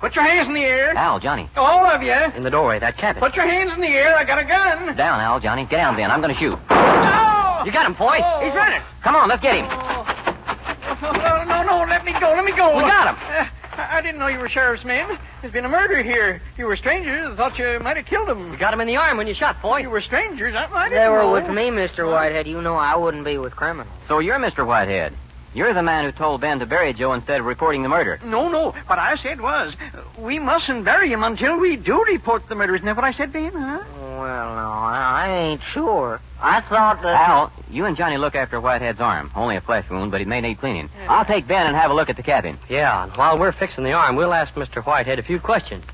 Put 0.00 0.16
your 0.16 0.24
hands 0.24 0.48
in 0.48 0.54
the 0.54 0.64
air. 0.64 0.94
Al, 0.96 1.20
Johnny. 1.20 1.50
All 1.54 1.84
of 1.84 2.02
you. 2.02 2.14
In 2.34 2.44
the 2.44 2.50
doorway, 2.50 2.78
that 2.78 2.96
cabin. 2.96 3.20
Put 3.20 3.36
your 3.36 3.46
hands 3.46 3.72
in 3.74 3.82
the 3.82 3.88
air. 3.88 4.16
I 4.16 4.24
got 4.24 4.38
a 4.38 4.44
gun. 4.44 4.96
Down, 4.96 5.20
Al, 5.20 5.38
Johnny. 5.38 5.64
Get 5.66 5.72
down, 5.72 5.96
Ben. 5.96 6.10
I'm 6.10 6.22
going 6.22 6.32
to 6.32 6.40
shoot. 6.40 6.58
No! 6.70 7.62
You 7.66 7.72
got 7.72 7.84
him, 7.84 7.92
boy. 7.92 8.20
Oh. 8.24 8.40
He's 8.42 8.54
running. 8.54 8.80
Come 9.02 9.16
on, 9.16 9.28
let's 9.28 9.42
get 9.42 9.56
him. 9.56 9.66
No, 9.66 11.12
no, 11.12 11.44
no, 11.44 11.62
no, 11.62 11.84
let 11.86 12.06
me 12.06 12.12
go. 12.12 12.30
Let 12.32 12.44
me 12.46 12.52
go. 12.52 12.74
We 12.74 12.84
got 12.84 13.08
him. 13.08 13.16
Uh, 13.28 13.46
I 13.76 13.98
I 13.98 14.00
didn't 14.00 14.18
know 14.18 14.28
you 14.28 14.38
were 14.38 14.48
sheriff's 14.48 14.86
men. 14.86 15.18
There's 15.42 15.52
been 15.52 15.66
a 15.66 15.68
murder 15.68 16.02
here. 16.02 16.40
You 16.56 16.64
were 16.64 16.76
strangers. 16.76 17.32
I 17.32 17.36
thought 17.36 17.58
you 17.58 17.78
might 17.80 17.98
have 17.98 18.06
killed 18.06 18.30
him. 18.30 18.50
You 18.52 18.56
got 18.56 18.72
him 18.72 18.80
in 18.80 18.86
the 18.86 18.96
arm 18.96 19.18
when 19.18 19.26
you 19.26 19.34
shot, 19.34 19.60
boy. 19.60 19.80
You 19.80 19.90
were 19.90 20.00
strangers. 20.00 20.54
I, 20.54 20.64
I 20.72 20.88
didn't 20.88 21.02
They 21.02 21.08
were 21.10 21.18
know. 21.24 21.32
with 21.32 21.48
me, 21.48 21.68
Mr. 21.68 22.10
Whitehead. 22.10 22.46
You 22.46 22.62
know 22.62 22.76
I 22.76 22.96
wouldn't 22.96 23.26
be 23.26 23.36
with 23.36 23.54
criminals. 23.54 23.92
So 24.06 24.20
you're 24.20 24.38
Mr. 24.38 24.66
Whitehead. 24.66 25.12
You're 25.54 25.72
the 25.72 25.82
man 25.82 26.04
who 26.04 26.12
told 26.12 26.40
Ben 26.40 26.58
to 26.60 26.66
bury 26.66 26.92
Joe 26.92 27.12
instead 27.14 27.40
of 27.40 27.46
reporting 27.46 27.82
the 27.82 27.88
murder. 27.88 28.20
No, 28.24 28.48
no. 28.48 28.72
What 28.86 28.98
I 28.98 29.16
said 29.16 29.40
was, 29.40 29.74
uh, 29.94 30.00
we 30.18 30.38
mustn't 30.38 30.84
bury 30.84 31.10
him 31.10 31.24
until 31.24 31.58
we 31.58 31.76
do 31.76 32.04
report 32.04 32.48
the 32.48 32.54
murder. 32.54 32.74
Isn't 32.74 32.86
that 32.86 32.96
what 32.96 33.04
I 33.04 33.12
said, 33.12 33.32
Ben? 33.32 33.52
Huh? 33.52 33.82
Well, 33.98 34.54
no, 34.54 34.70
I 34.70 35.24
I 35.26 35.30
ain't 35.30 35.62
sure. 35.62 36.20
I 36.40 36.60
thought 36.60 37.02
that. 37.02 37.28
Al, 37.28 37.52
you 37.70 37.86
and 37.86 37.96
Johnny 37.96 38.18
look 38.18 38.34
after 38.34 38.60
Whitehead's 38.60 39.00
arm. 39.00 39.30
Only 39.34 39.56
a 39.56 39.60
flesh 39.60 39.88
wound, 39.90 40.10
but 40.10 40.20
he 40.20 40.26
may 40.26 40.40
need 40.40 40.58
cleaning. 40.58 40.90
I'll 41.08 41.24
take 41.24 41.46
Ben 41.46 41.66
and 41.66 41.74
have 41.74 41.90
a 41.90 41.94
look 41.94 42.10
at 42.10 42.16
the 42.16 42.22
cabin. 42.22 42.58
Yeah, 42.68 43.04
and 43.04 43.12
while 43.16 43.38
we're 43.38 43.52
fixing 43.52 43.84
the 43.84 43.92
arm, 43.92 44.16
we'll 44.16 44.34
ask 44.34 44.54
Mr. 44.54 44.82
Whitehead 44.84 45.18
a 45.18 45.22
few 45.22 45.40
questions. 45.40 45.84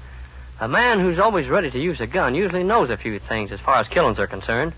A 0.61 0.68
man 0.68 1.00
who's 1.00 1.18
always 1.18 1.49
ready 1.49 1.70
to 1.70 1.78
use 1.78 2.00
a 2.00 2.06
gun 2.06 2.34
usually 2.34 2.64
knows 2.64 2.90
a 2.90 2.96
few 2.96 3.18
things 3.18 3.50
as 3.52 3.61
far 3.61 3.76
as 3.76 3.88
killings 3.88 4.18
are 4.18 4.26
concerned. 4.26 4.73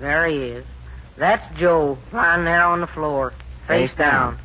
There 0.00 0.26
he 0.26 0.36
is. 0.38 0.64
That's 1.16 1.44
Joe, 1.56 1.98
lying 2.12 2.44
there 2.44 2.62
on 2.64 2.80
the 2.80 2.86
floor, 2.86 3.32
face 3.66 3.90
Face 3.90 3.98
down. 3.98 4.34
down. 4.34 4.38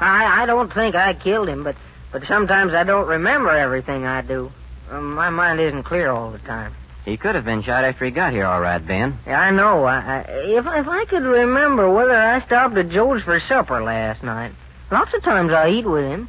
I 0.00 0.42
I 0.42 0.46
don't 0.46 0.72
think 0.72 0.94
I 0.94 1.14
killed 1.14 1.48
him, 1.48 1.62
but 1.62 1.76
but 2.10 2.24
sometimes 2.24 2.74
I 2.74 2.82
don't 2.84 3.06
remember 3.06 3.50
everything 3.50 4.04
I 4.04 4.22
do. 4.22 4.50
Um, 4.90 5.14
my 5.14 5.30
mind 5.30 5.60
isn't 5.60 5.84
clear 5.84 6.10
all 6.10 6.30
the 6.30 6.38
time. 6.40 6.74
He 7.04 7.16
could 7.16 7.34
have 7.34 7.44
been 7.44 7.62
shot 7.62 7.84
after 7.84 8.04
he 8.04 8.10
got 8.10 8.32
here, 8.32 8.44
all 8.46 8.60
right, 8.60 8.84
Ben. 8.84 9.18
Yeah, 9.26 9.40
I 9.40 9.50
know. 9.50 9.84
I, 9.84 9.96
I, 9.98 10.18
if 10.30 10.66
if 10.66 10.88
I 10.88 11.04
could 11.04 11.22
remember 11.22 11.88
whether 11.90 12.14
I 12.14 12.40
stopped 12.40 12.76
at 12.76 12.90
Joe's 12.90 13.22
for 13.22 13.38
supper 13.40 13.82
last 13.82 14.22
night, 14.22 14.52
lots 14.90 15.14
of 15.14 15.22
times 15.22 15.52
I 15.52 15.70
eat 15.70 15.86
with 15.86 16.04
him. 16.04 16.28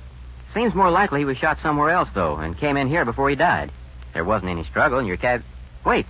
Seems 0.53 0.75
more 0.75 0.91
likely 0.91 1.19
he 1.22 1.25
was 1.25 1.38
shot 1.38 1.60
somewhere 1.60 1.89
else, 1.89 2.10
though, 2.13 2.36
and 2.36 2.55
came 2.57 2.77
in 2.77 2.88
here 2.88 3.05
before 3.05 3.27
he 3.29 3.36
died. 3.36 3.72
There 4.13 4.24
wasn't 4.24 4.51
any 4.51 4.63
struggle 4.63 5.00
in 5.00 5.07
your 5.07 5.17
cab. 5.17 5.43
Wait, 5.83 6.05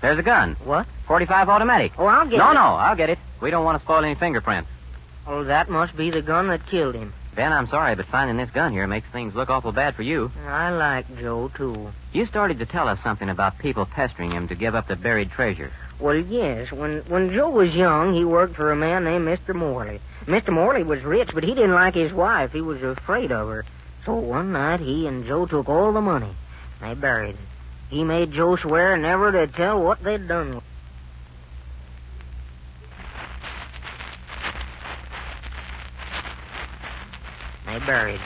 there's 0.00 0.18
a 0.18 0.22
gun. 0.22 0.56
What? 0.64 0.86
45 1.12 1.50
automatic. 1.50 1.92
Oh, 1.98 2.06
I'll 2.06 2.26
get 2.26 2.38
no, 2.38 2.52
it. 2.52 2.54
no, 2.54 2.62
no, 2.62 2.74
I'll 2.76 2.96
get 2.96 3.10
it. 3.10 3.18
We 3.38 3.50
don't 3.50 3.66
want 3.66 3.78
to 3.78 3.84
spoil 3.84 4.02
any 4.02 4.14
fingerprints. 4.14 4.70
Oh, 5.26 5.44
that 5.44 5.68
must 5.68 5.94
be 5.94 6.08
the 6.08 6.22
gun 6.22 6.48
that 6.48 6.64
killed 6.64 6.94
him. 6.94 7.12
Ben, 7.34 7.52
I'm 7.52 7.66
sorry, 7.66 7.94
but 7.96 8.06
finding 8.06 8.38
this 8.38 8.50
gun 8.50 8.72
here 8.72 8.86
makes 8.86 9.10
things 9.10 9.34
look 9.34 9.50
awful 9.50 9.72
bad 9.72 9.94
for 9.94 10.00
you. 10.00 10.32
I 10.48 10.70
like 10.70 11.18
Joe 11.18 11.50
too. 11.54 11.92
You 12.14 12.24
started 12.24 12.60
to 12.60 12.64
tell 12.64 12.88
us 12.88 12.98
something 13.02 13.28
about 13.28 13.58
people 13.58 13.84
pestering 13.84 14.30
him 14.30 14.48
to 14.48 14.54
give 14.54 14.74
up 14.74 14.88
the 14.88 14.96
buried 14.96 15.30
treasure. 15.30 15.70
Well, 16.00 16.16
yes. 16.16 16.72
When 16.72 17.00
when 17.00 17.30
Joe 17.30 17.50
was 17.50 17.76
young, 17.76 18.14
he 18.14 18.24
worked 18.24 18.56
for 18.56 18.72
a 18.72 18.76
man 18.76 19.04
named 19.04 19.28
Mr. 19.28 19.54
Morley. 19.54 20.00
Mr. 20.24 20.48
Morley 20.48 20.82
was 20.82 21.04
rich, 21.04 21.34
but 21.34 21.44
he 21.44 21.54
didn't 21.54 21.74
like 21.74 21.94
his 21.94 22.14
wife. 22.14 22.54
He 22.54 22.62
was 22.62 22.82
afraid 22.82 23.32
of 23.32 23.48
her. 23.48 23.66
So 24.06 24.14
one 24.14 24.52
night, 24.52 24.80
he 24.80 25.06
and 25.06 25.26
Joe 25.26 25.44
took 25.44 25.68
all 25.68 25.92
the 25.92 26.00
money. 26.00 26.32
They 26.80 26.94
buried 26.94 27.34
it. 27.34 27.46
He 27.90 28.02
made 28.02 28.32
Joe 28.32 28.56
swear 28.56 28.96
never 28.96 29.30
to 29.30 29.46
tell 29.46 29.82
what 29.82 30.02
they'd 30.02 30.26
done 30.26 30.54
with 30.54 30.64
They 37.72 37.78
buried 37.78 38.16
it. 38.16 38.20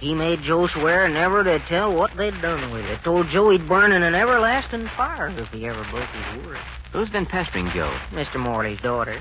He 0.00 0.14
made 0.14 0.42
Joe 0.42 0.66
swear 0.66 1.08
never 1.08 1.44
to 1.44 1.58
tell 1.58 1.92
what 1.92 2.16
they'd 2.16 2.40
done 2.40 2.70
with 2.70 2.84
it. 2.86 3.02
Told 3.02 3.28
Joe 3.28 3.50
he'd 3.50 3.68
burn 3.68 3.92
in 3.92 4.02
an 4.02 4.14
everlasting 4.14 4.86
fire 4.88 5.28
if 5.28 5.50
he 5.52 5.66
ever 5.66 5.84
broke 5.84 6.08
his 6.08 6.44
word. 6.44 6.58
Who's 6.92 7.10
been 7.10 7.26
pestering 7.26 7.68
Joe? 7.70 7.92
Mr. 8.10 8.40
Morley's 8.40 8.80
daughter. 8.80 9.20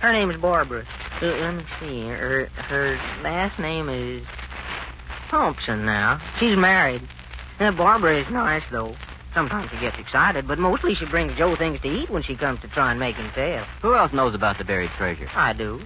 Her 0.00 0.12
name's 0.12 0.36
Barbara. 0.36 0.84
Uh, 1.20 1.26
let 1.26 1.54
me 1.54 1.64
see. 1.80 2.06
Her 2.06 2.46
her 2.68 2.98
last 3.22 3.58
name 3.58 3.88
is 3.88 4.22
Thompson. 5.28 5.84
Now 5.84 6.20
she's 6.38 6.56
married. 6.56 7.02
Uh, 7.60 7.72
Barbara 7.72 8.16
is 8.16 8.30
nice 8.30 8.64
though. 8.70 8.94
Sometimes 9.34 9.70
she 9.70 9.78
gets 9.78 9.98
excited, 9.98 10.46
but 10.46 10.58
mostly 10.58 10.94
she 10.94 11.06
brings 11.06 11.36
Joe 11.36 11.56
things 11.56 11.80
to 11.80 11.88
eat 11.88 12.08
when 12.08 12.22
she 12.22 12.36
comes 12.36 12.60
to 12.60 12.68
try 12.68 12.90
and 12.90 13.00
make 13.00 13.16
him 13.16 13.30
tell. 13.34 13.64
Who 13.82 13.94
else 13.94 14.12
knows 14.12 14.34
about 14.34 14.58
the 14.58 14.64
buried 14.64 14.90
treasure? 14.90 15.28
I 15.34 15.52
do, 15.52 15.80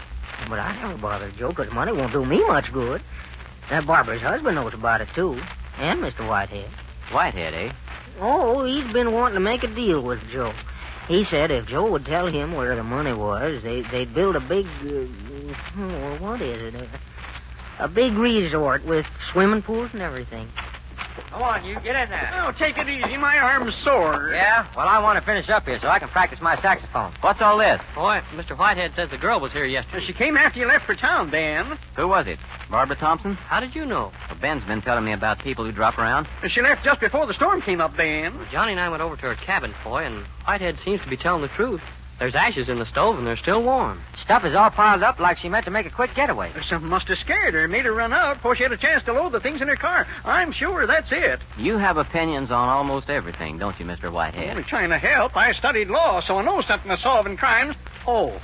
but 0.49 0.59
I 0.59 0.75
never 0.77 0.97
bother 0.97 1.31
Joe 1.31 1.53
'cause 1.53 1.71
money 1.71 1.93
won't 1.93 2.13
do 2.13 2.25
me 2.25 2.43
much 2.47 2.73
good. 2.73 3.01
That 3.71 3.87
Barbara's 3.87 4.23
husband 4.23 4.55
knows 4.57 4.75
about 4.75 5.01
it 5.01 5.09
too, 5.15 5.39
and 5.79 6.01
Mr. 6.01 6.27
Whitehead. 6.27 6.69
Whitehead, 7.11 7.55
eh? 7.55 7.71
Oh, 8.21 8.65
he's 8.65 8.87
been 8.93 9.13
wanting 9.13 9.35
to 9.35 9.41
make 9.41 9.63
a 9.65 9.69
deal 9.69 10.01
with 10.01 10.29
Joe. 10.31 10.53
He 11.07 11.25
said 11.25 11.51
if 11.51 11.67
Joe 11.67 11.87
would 11.91 12.05
tell 12.07 12.27
him 12.27 12.53
where 12.53 12.75
the 12.77 12.83
money 12.83 13.13
was, 13.13 13.63
they, 13.63 13.81
they'd 13.83 14.13
build 14.15 14.37
a 14.37 14.41
big. 14.41 14.67
Uh, 14.67 15.07
well, 15.79 16.17
what 16.19 16.41
is 16.41 16.75
it? 16.75 16.81
Uh, 16.81 16.85
A 17.85 17.89
big 17.89 18.15
resort 18.15 18.85
with 18.85 19.07
swimming 19.31 19.63
pools 19.63 19.91
and 19.93 20.03
everything. 20.03 20.49
Come 21.31 21.43
on, 21.43 21.65
you 21.65 21.75
get 21.81 21.97
in 21.97 22.11
there. 22.11 22.31
Oh, 22.43 22.53
take 22.53 22.79
it 22.79 22.89
easy. 22.89 23.17
My 23.17 23.39
arm's 23.39 23.75
sore. 23.75 24.31
Yeah? 24.33 24.67
Well, 24.77 24.89
I 24.89 24.99
want 25.01 25.19
to 25.19 25.25
finish 25.25 25.49
up 25.49 25.67
here 25.67 25.79
so 25.79 25.89
I 25.89 25.99
can 25.99 26.09
practice 26.09 26.41
my 26.41 26.57
saxophone. 26.57 27.13
What's 27.21 27.41
all 27.41 27.59
this? 27.59 27.81
Boy, 27.95 28.21
Mr. 28.35 28.57
Whitehead 28.57 28.95
says 28.95 29.11
the 29.11 29.19
girl 29.19 29.41
was 29.41 29.53
here 29.53 29.65
yesterday. 29.65 30.05
She 30.05 30.13
came 30.13 30.37
after 30.37 30.59
you 30.61 30.67
left 30.67 30.87
for 30.87 30.95
town, 30.95 31.31
Ben. 31.31 31.79
Who 31.97 32.09
was 32.09 32.27
it? 32.27 32.39
Barbara 32.71 32.97
Thompson? 32.97 33.35
How 33.35 33.61
did 33.61 33.75
you 33.75 33.85
know? 33.85 34.13
Well, 34.29 34.39
Ben's 34.41 34.65
been 34.65 34.83
telling 34.83 35.05
me 35.05 35.13
about 35.13 35.39
people 35.39 35.65
who 35.65 35.73
drop 35.73 35.99
around. 35.99 36.29
She 36.49 36.61
left 36.61 36.85
just 36.85 37.01
before 37.01 37.27
the 37.27 37.35
storm 37.35 37.61
came 37.61 37.81
up, 37.81 37.97
Ben. 37.97 38.35
Johnny 38.51 38.73
and 38.73 38.81
I 38.81 38.89
went 38.89 39.03
over 39.03 39.17
to 39.17 39.23
her 39.29 39.35
cabin, 39.35 39.75
boy, 39.85 40.05
and 40.05 40.25
Whitehead 40.45 40.79
seems 40.79 41.01
to 41.03 41.09
be 41.09 41.17
telling 41.17 41.43
the 41.43 41.49
truth. 41.49 41.83
There's 42.19 42.35
ashes 42.35 42.69
in 42.69 42.81
the 42.81 42.87
stove, 42.87 43.17
and 43.17 43.27
they're 43.27 43.37
still 43.37 43.63
warm. 43.63 44.03
Stuff 44.17 44.45
is 44.45 44.55
all 44.55 44.71
piled 44.71 45.05
up 45.05 45.21
like 45.21 45.39
she 45.39 45.49
meant 45.49 45.67
to 45.67 45.71
make 45.71 45.87
a 45.87 45.91
quick 45.91 46.15
getaway. 46.17 46.51
Something 46.65 46.89
must 46.89 47.07
have 47.09 47.19
scared 47.19 47.55
her, 47.55 47.69
made 47.69 47.85
her 47.85 47.93
run 47.93 48.13
out 48.13 48.35
before 48.35 48.57
she 48.57 48.65
had 48.65 48.73
a 48.73 48.77
chance 48.77 49.05
to 49.05 49.13
load 49.13 49.31
the 49.31 49.39
things 49.41 49.63
in 49.63 49.69
her 49.69 49.77
car. 49.77 50.07
I'm 50.25 50.51
sure 50.51 50.87
that's 50.87 51.13
it. 51.13 51.41
You 51.57 51.79
have 51.79 51.97
opinions 51.97 52.51
on 52.51 52.69
almost 52.69 53.09
everything, 53.09 53.59
don't 53.59 53.79
you, 53.79 53.87
Mr. 53.87 54.11
Whitehead? 54.11 54.67
trying 54.67 54.91
to 54.91 54.99
help. 54.99 55.37
I 55.37 55.53
studied 55.53 55.91
law, 55.91 56.19
so 56.19 56.39
I 56.39 56.43
know 56.43 56.61
something 56.61 56.91
of 56.91 56.99
solving 56.99 57.37
crimes. 57.37 57.77
Oh, 58.05 58.41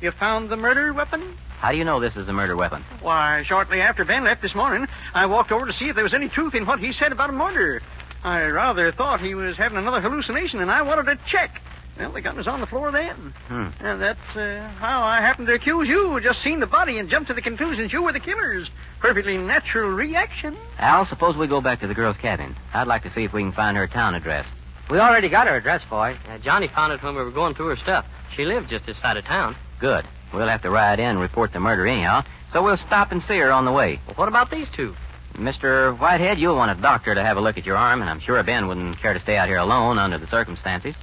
you 0.00 0.12
found 0.12 0.48
the 0.48 0.56
murder 0.56 0.92
weapon? 0.92 1.36
How 1.58 1.72
do 1.72 1.78
you 1.78 1.84
know 1.84 1.98
this 1.98 2.16
is 2.16 2.28
a 2.28 2.32
murder 2.32 2.54
weapon? 2.54 2.84
Why, 3.00 3.42
shortly 3.42 3.80
after 3.80 4.04
Ben 4.04 4.22
left 4.22 4.40
this 4.40 4.54
morning, 4.54 4.86
I 5.14 5.26
walked 5.26 5.50
over 5.50 5.66
to 5.66 5.72
see 5.72 5.88
if 5.88 5.96
there 5.96 6.04
was 6.04 6.14
any 6.14 6.28
truth 6.28 6.54
in 6.54 6.64
what 6.64 6.78
he 6.78 6.92
said 6.92 7.10
about 7.10 7.30
a 7.30 7.32
murder. 7.32 7.82
I 8.22 8.44
rather 8.46 8.92
thought 8.92 9.20
he 9.20 9.34
was 9.34 9.56
having 9.56 9.78
another 9.78 10.00
hallucination, 10.00 10.60
and 10.60 10.70
I 10.70 10.82
wanted 10.82 11.06
to 11.06 11.18
check. 11.26 11.60
Well, 11.98 12.10
the 12.10 12.20
gun 12.20 12.36
was 12.36 12.46
on 12.46 12.60
the 12.60 12.66
floor 12.66 12.90
then. 12.90 13.14
Hmm. 13.48 13.68
And 13.80 14.00
that's 14.00 14.36
uh, 14.36 14.68
how 14.78 15.02
I 15.02 15.20
happened 15.20 15.48
to 15.48 15.54
accuse 15.54 15.88
you. 15.88 16.20
Just 16.20 16.42
seen 16.42 16.60
the 16.60 16.66
body 16.66 16.98
and 16.98 17.08
jumped 17.08 17.28
to 17.28 17.34
the 17.34 17.40
conclusion 17.40 17.88
you 17.88 18.02
were 18.02 18.12
the 18.12 18.20
killers. 18.20 18.70
Perfectly 19.00 19.38
natural 19.38 19.90
reaction. 19.90 20.56
Al, 20.78 21.06
suppose 21.06 21.36
we 21.36 21.46
go 21.46 21.60
back 21.60 21.80
to 21.80 21.86
the 21.86 21.94
girl's 21.94 22.18
cabin. 22.18 22.54
I'd 22.74 22.86
like 22.86 23.04
to 23.04 23.10
see 23.10 23.24
if 23.24 23.32
we 23.32 23.42
can 23.42 23.52
find 23.52 23.76
her 23.76 23.86
town 23.86 24.14
address. 24.14 24.46
We 24.90 24.98
already 24.98 25.28
got 25.28 25.48
her 25.48 25.56
address, 25.56 25.84
boy. 25.84 26.16
Uh, 26.28 26.38
Johnny 26.38 26.68
found 26.68 26.92
it 26.92 27.02
when 27.02 27.14
we 27.16 27.22
were 27.22 27.30
going 27.30 27.54
through 27.54 27.68
her 27.68 27.76
stuff. 27.76 28.06
She 28.34 28.44
lived 28.44 28.68
just 28.68 28.86
this 28.86 28.98
side 28.98 29.16
of 29.16 29.24
town. 29.24 29.56
Good. 29.78 30.04
We'll 30.32 30.48
have 30.48 30.62
to 30.62 30.70
ride 30.70 31.00
in 31.00 31.06
and 31.06 31.20
report 31.20 31.52
the 31.52 31.60
murder 31.60 31.86
anyhow, 31.86 32.24
so 32.52 32.62
we'll 32.62 32.76
stop 32.76 33.10
and 33.10 33.22
see 33.22 33.38
her 33.38 33.50
on 33.50 33.64
the 33.64 33.72
way. 33.72 34.00
Well, 34.06 34.16
what 34.16 34.28
about 34.28 34.50
these 34.50 34.68
two? 34.68 34.94
Mr. 35.34 35.96
Whitehead, 35.98 36.38
you'll 36.38 36.56
want 36.56 36.76
a 36.76 36.80
doctor 36.80 37.14
to 37.14 37.22
have 37.22 37.36
a 37.36 37.40
look 37.40 37.58
at 37.58 37.66
your 37.66 37.76
arm, 37.76 38.00
and 38.00 38.10
I'm 38.10 38.20
sure 38.20 38.42
Ben 38.42 38.68
wouldn't 38.68 38.98
care 38.98 39.12
to 39.12 39.20
stay 39.20 39.36
out 39.36 39.48
here 39.48 39.58
alone 39.58 39.98
under 39.98 40.18
the 40.18 40.26
circumstances. 40.26 40.94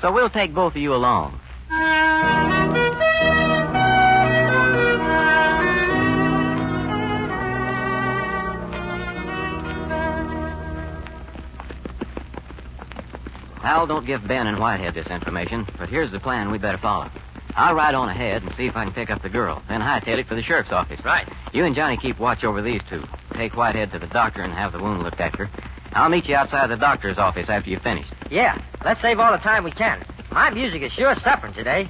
So 0.00 0.10
we'll 0.10 0.30
take 0.30 0.54
both 0.54 0.76
of 0.76 0.80
you 0.80 0.94
along. 0.94 1.38
Al, 13.62 13.86
don't 13.86 14.06
give 14.06 14.26
Ben 14.26 14.46
and 14.46 14.58
Whitehead 14.58 14.94
this 14.94 15.08
information, 15.08 15.66
but 15.78 15.90
here's 15.90 16.10
the 16.10 16.18
plan 16.18 16.50
we'd 16.50 16.62
better 16.62 16.78
follow. 16.78 17.10
I'll 17.54 17.74
ride 17.74 17.94
on 17.94 18.08
ahead 18.08 18.42
and 18.42 18.54
see 18.54 18.66
if 18.66 18.76
I 18.76 18.84
can 18.84 18.94
pick 18.94 19.10
up 19.10 19.20
the 19.20 19.28
girl, 19.28 19.62
then 19.68 19.82
hightail 19.82 20.16
it 20.16 20.26
for 20.26 20.34
the 20.34 20.42
sheriff's 20.42 20.72
office. 20.72 21.04
Right. 21.04 21.28
You 21.52 21.66
and 21.66 21.74
Johnny 21.74 21.98
keep 21.98 22.18
watch 22.18 22.42
over 22.42 22.62
these 22.62 22.82
two. 22.88 23.02
Take 23.34 23.54
Whitehead 23.54 23.92
to 23.92 23.98
the 23.98 24.06
doctor 24.06 24.40
and 24.40 24.52
have 24.54 24.72
the 24.72 24.82
wound 24.82 25.02
looked 25.02 25.20
after. 25.20 25.50
I'll 25.92 26.08
meet 26.08 26.26
you 26.28 26.36
outside 26.36 26.68
the 26.68 26.76
doctor's 26.76 27.18
office 27.18 27.50
after 27.50 27.68
you've 27.68 27.82
finished. 27.82 28.12
Yeah, 28.30 28.60
let's 28.84 29.00
save 29.00 29.20
all 29.20 29.32
the 29.32 29.38
time 29.38 29.64
we 29.64 29.70
can. 29.70 30.02
My 30.30 30.50
music 30.50 30.82
is 30.82 30.92
sure 30.92 31.14
suffering 31.16 31.52
today. 31.52 31.88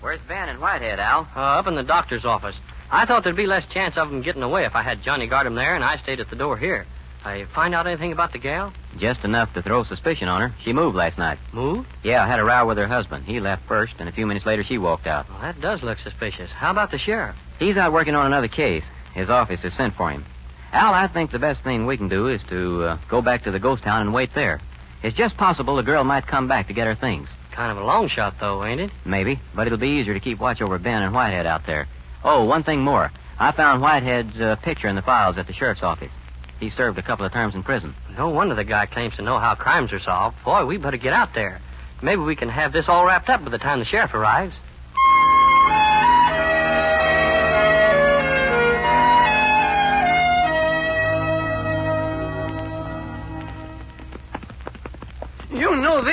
Where's 0.00 0.20
Ben 0.28 0.48
and 0.48 0.60
Whitehead, 0.60 1.00
Al? 1.00 1.28
Uh, 1.34 1.40
up 1.40 1.66
in 1.66 1.74
the 1.74 1.82
doctor's 1.82 2.24
office. 2.24 2.58
I 2.90 3.04
thought 3.04 3.24
there'd 3.24 3.34
be 3.36 3.46
less 3.46 3.66
chance 3.66 3.96
of 3.96 4.08
them 4.10 4.22
getting 4.22 4.42
away 4.42 4.64
if 4.64 4.76
I 4.76 4.82
had 4.82 5.02
Johnny 5.02 5.26
guard 5.26 5.46
him 5.46 5.56
there 5.56 5.74
and 5.74 5.82
I 5.82 5.96
stayed 5.96 6.20
at 6.20 6.30
the 6.30 6.36
door 6.36 6.56
here. 6.56 6.86
I 7.24 7.44
find 7.44 7.74
out 7.74 7.88
anything 7.88 8.12
about 8.12 8.30
the 8.32 8.38
gal? 8.38 8.72
Just 8.98 9.24
enough 9.24 9.52
to 9.54 9.62
throw 9.62 9.82
suspicion 9.82 10.28
on 10.28 10.40
her. 10.40 10.54
She 10.60 10.72
moved 10.72 10.96
last 10.96 11.18
night. 11.18 11.38
Moved? 11.52 11.88
Yeah, 12.04 12.22
I 12.22 12.28
had 12.28 12.38
a 12.38 12.44
row 12.44 12.64
with 12.66 12.78
her 12.78 12.86
husband. 12.86 13.24
He 13.26 13.40
left 13.40 13.66
first, 13.66 13.96
and 13.98 14.08
a 14.08 14.12
few 14.12 14.26
minutes 14.26 14.46
later 14.46 14.62
she 14.62 14.78
walked 14.78 15.08
out. 15.08 15.28
Well, 15.28 15.40
that 15.40 15.60
does 15.60 15.82
look 15.82 15.98
suspicious. 15.98 16.50
How 16.52 16.70
about 16.70 16.92
the 16.92 16.98
sheriff? 16.98 17.34
He's 17.58 17.76
out 17.76 17.92
working 17.92 18.14
on 18.14 18.26
another 18.26 18.46
case. 18.46 18.84
His 19.16 19.30
office 19.30 19.62
has 19.62 19.72
sent 19.72 19.94
for 19.94 20.10
him. 20.10 20.26
Al, 20.74 20.92
I 20.92 21.06
think 21.06 21.30
the 21.30 21.38
best 21.38 21.64
thing 21.64 21.86
we 21.86 21.96
can 21.96 22.08
do 22.08 22.28
is 22.28 22.44
to 22.44 22.84
uh, 22.84 22.98
go 23.08 23.22
back 23.22 23.44
to 23.44 23.50
the 23.50 23.58
ghost 23.58 23.82
town 23.82 24.02
and 24.02 24.12
wait 24.12 24.34
there. 24.34 24.60
It's 25.02 25.16
just 25.16 25.38
possible 25.38 25.76
the 25.76 25.82
girl 25.82 26.04
might 26.04 26.26
come 26.26 26.48
back 26.48 26.66
to 26.66 26.74
get 26.74 26.86
her 26.86 26.94
things. 26.94 27.30
Kind 27.50 27.72
of 27.72 27.78
a 27.78 27.86
long 27.86 28.08
shot, 28.08 28.38
though, 28.38 28.62
ain't 28.62 28.82
it? 28.82 28.90
Maybe, 29.06 29.40
but 29.54 29.66
it'll 29.66 29.78
be 29.78 29.88
easier 29.88 30.12
to 30.12 30.20
keep 30.20 30.38
watch 30.38 30.60
over 30.60 30.78
Ben 30.78 31.02
and 31.02 31.14
Whitehead 31.14 31.46
out 31.46 31.64
there. 31.64 31.88
Oh, 32.22 32.44
one 32.44 32.62
thing 32.62 32.82
more. 32.82 33.10
I 33.38 33.52
found 33.52 33.80
Whitehead's 33.80 34.38
uh, 34.38 34.56
picture 34.56 34.88
in 34.88 34.96
the 34.96 35.02
files 35.02 35.38
at 35.38 35.46
the 35.46 35.54
sheriff's 35.54 35.82
office. 35.82 36.12
He 36.60 36.68
served 36.68 36.98
a 36.98 37.02
couple 37.02 37.24
of 37.24 37.32
terms 37.32 37.54
in 37.54 37.62
prison. 37.62 37.94
No 38.18 38.28
wonder 38.28 38.54
the 38.54 38.64
guy 38.64 38.84
claims 38.84 39.16
to 39.16 39.22
know 39.22 39.38
how 39.38 39.54
crimes 39.54 39.94
are 39.94 39.98
solved. 39.98 40.44
Boy, 40.44 40.66
we 40.66 40.76
better 40.76 40.98
get 40.98 41.14
out 41.14 41.32
there. 41.32 41.62
Maybe 42.02 42.20
we 42.20 42.36
can 42.36 42.50
have 42.50 42.72
this 42.72 42.88
all 42.88 43.06
wrapped 43.06 43.30
up 43.30 43.42
by 43.42 43.50
the 43.50 43.58
time 43.58 43.78
the 43.78 43.86
sheriff 43.86 44.12
arrives. 44.12 44.58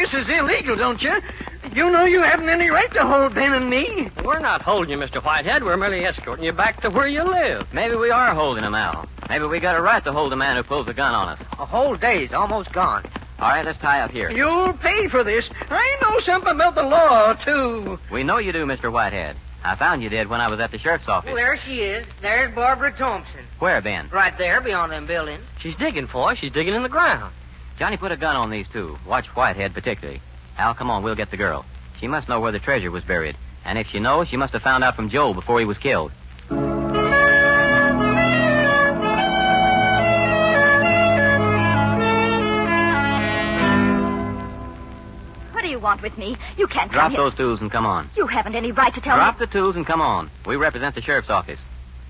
This 0.04 0.14
is 0.14 0.30
illegal, 0.30 0.76
don't 0.76 1.02
you? 1.02 1.22
You 1.74 1.90
know 1.90 2.04
you 2.04 2.22
haven't 2.22 2.50
any 2.50 2.70
right 2.70 2.92
to 2.94 3.06
hold 3.06 3.36
Ben 3.36 3.54
and 3.54 3.70
me. 3.70 4.10
We're 4.22 4.40
not 4.40 4.62
holding 4.62 4.90
you, 4.90 4.98
Mr. 4.98 5.24
Whitehead. 5.24 5.64
We're 5.64 5.78
merely 5.78 6.04
escorting 6.04 6.44
you 6.44 6.52
back 6.52 6.82
to 6.82 6.90
where 6.90 7.08
you 7.08 7.24
live. 7.24 7.74
Maybe 7.74 7.96
we 7.96 8.12
are 8.12 8.36
holding 8.36 8.66
him, 8.66 8.76
Al. 8.76 9.08
Maybe 9.30 9.46
we 9.46 9.62
got 9.62 9.78
a 9.78 9.82
right 9.82 10.04
to 10.04 10.12
hold 10.12 10.34
the 10.34 10.36
man 10.36 10.58
who 10.58 10.64
pulls 10.64 10.88
the 10.88 10.94
gun 10.94 11.14
on 11.16 11.30
us. 11.30 11.40
A 11.54 11.66
whole 11.66 11.96
day's 11.96 12.34
almost 12.34 12.74
gone. 12.74 13.06
All 13.40 13.48
right, 13.48 13.64
let's 13.64 13.78
tie 13.78 14.02
up 14.02 14.12
here. 14.12 14.30
You'll 14.30 14.74
pay 14.74 15.08
for 15.08 15.24
this. 15.24 15.50
I 15.70 15.98
know 16.02 16.20
something 16.20 16.52
about 16.52 16.76
the 16.76 16.84
law, 16.84 17.32
too. 17.34 17.98
We 18.12 18.24
know 18.24 18.40
you 18.40 18.52
do, 18.52 18.66
Mr. 18.66 18.92
Whitehead. 18.92 19.38
I 19.64 19.76
found 19.76 20.04
you 20.04 20.10
did 20.10 20.28
when 20.28 20.42
I 20.42 20.50
was 20.50 20.60
at 20.60 20.72
the 20.72 20.78
sheriff's 20.78 21.08
office. 21.08 21.28
Well, 21.28 21.38
there 21.38 21.56
she 21.56 21.80
is. 21.80 22.06
There's 22.20 22.54
Barbara 22.54 22.92
Thompson. 22.92 23.40
Where, 23.60 23.80
Ben? 23.80 24.10
Right 24.10 24.38
there 24.38 24.60
beyond 24.60 24.92
them 24.92 25.06
buildings. 25.06 25.44
She's 25.60 25.78
digging 25.78 26.08
for 26.08 26.32
us. 26.32 26.38
She's 26.40 26.52
digging 26.52 26.74
in 26.74 26.84
the 26.84 26.90
ground. 26.90 27.34
Johnny 27.78 27.98
put 27.98 28.12
a 28.12 28.18
gun 28.18 28.36
on 28.36 28.50
these 28.50 28.68
two. 28.68 28.98
Watch 29.06 29.28
Whitehead 29.28 29.74
particularly. 29.74 30.22
Al, 30.58 30.74
come 30.74 30.90
on, 30.90 31.04
we'll 31.04 31.16
get 31.16 31.32
the 31.32 31.38
girl. 31.38 31.66
She 32.00 32.08
must 32.08 32.30
know 32.30 32.40
where 32.40 32.52
the 32.52 32.60
treasure 32.60 32.92
was 32.92 33.04
buried. 33.04 33.36
And 33.66 33.78
if 33.80 33.88
she 33.88 34.00
knows, 34.00 34.28
she 34.28 34.38
must 34.38 34.54
have 34.54 34.62
found 34.62 34.84
out 34.84 34.96
from 34.96 35.10
Joe 35.10 35.34
before 35.34 35.60
he 35.60 35.66
was 35.66 35.78
killed. 35.78 36.12
What 45.52 45.62
do 45.62 45.70
you 45.70 45.80
want 45.80 46.02
with 46.02 46.18
me? 46.18 46.38
You 46.58 46.68
can't 46.68 46.92
Drop 46.92 47.14
those 47.14 47.34
tools 47.34 47.62
and 47.62 47.72
come 47.72 47.86
on. 47.86 48.10
You 48.16 48.28
haven't 48.28 48.56
any 48.56 48.72
right 48.72 48.94
to 48.94 49.02
tell 49.02 49.16
Drop 49.16 49.36
me. 49.36 49.38
Drop 49.40 49.50
the 49.50 49.58
tools 49.58 49.76
and 49.76 49.86
come 49.86 50.02
on. 50.02 50.30
We 50.46 50.58
represent 50.58 50.94
the 50.94 51.02
sheriff's 51.02 51.30
office. 51.30 51.60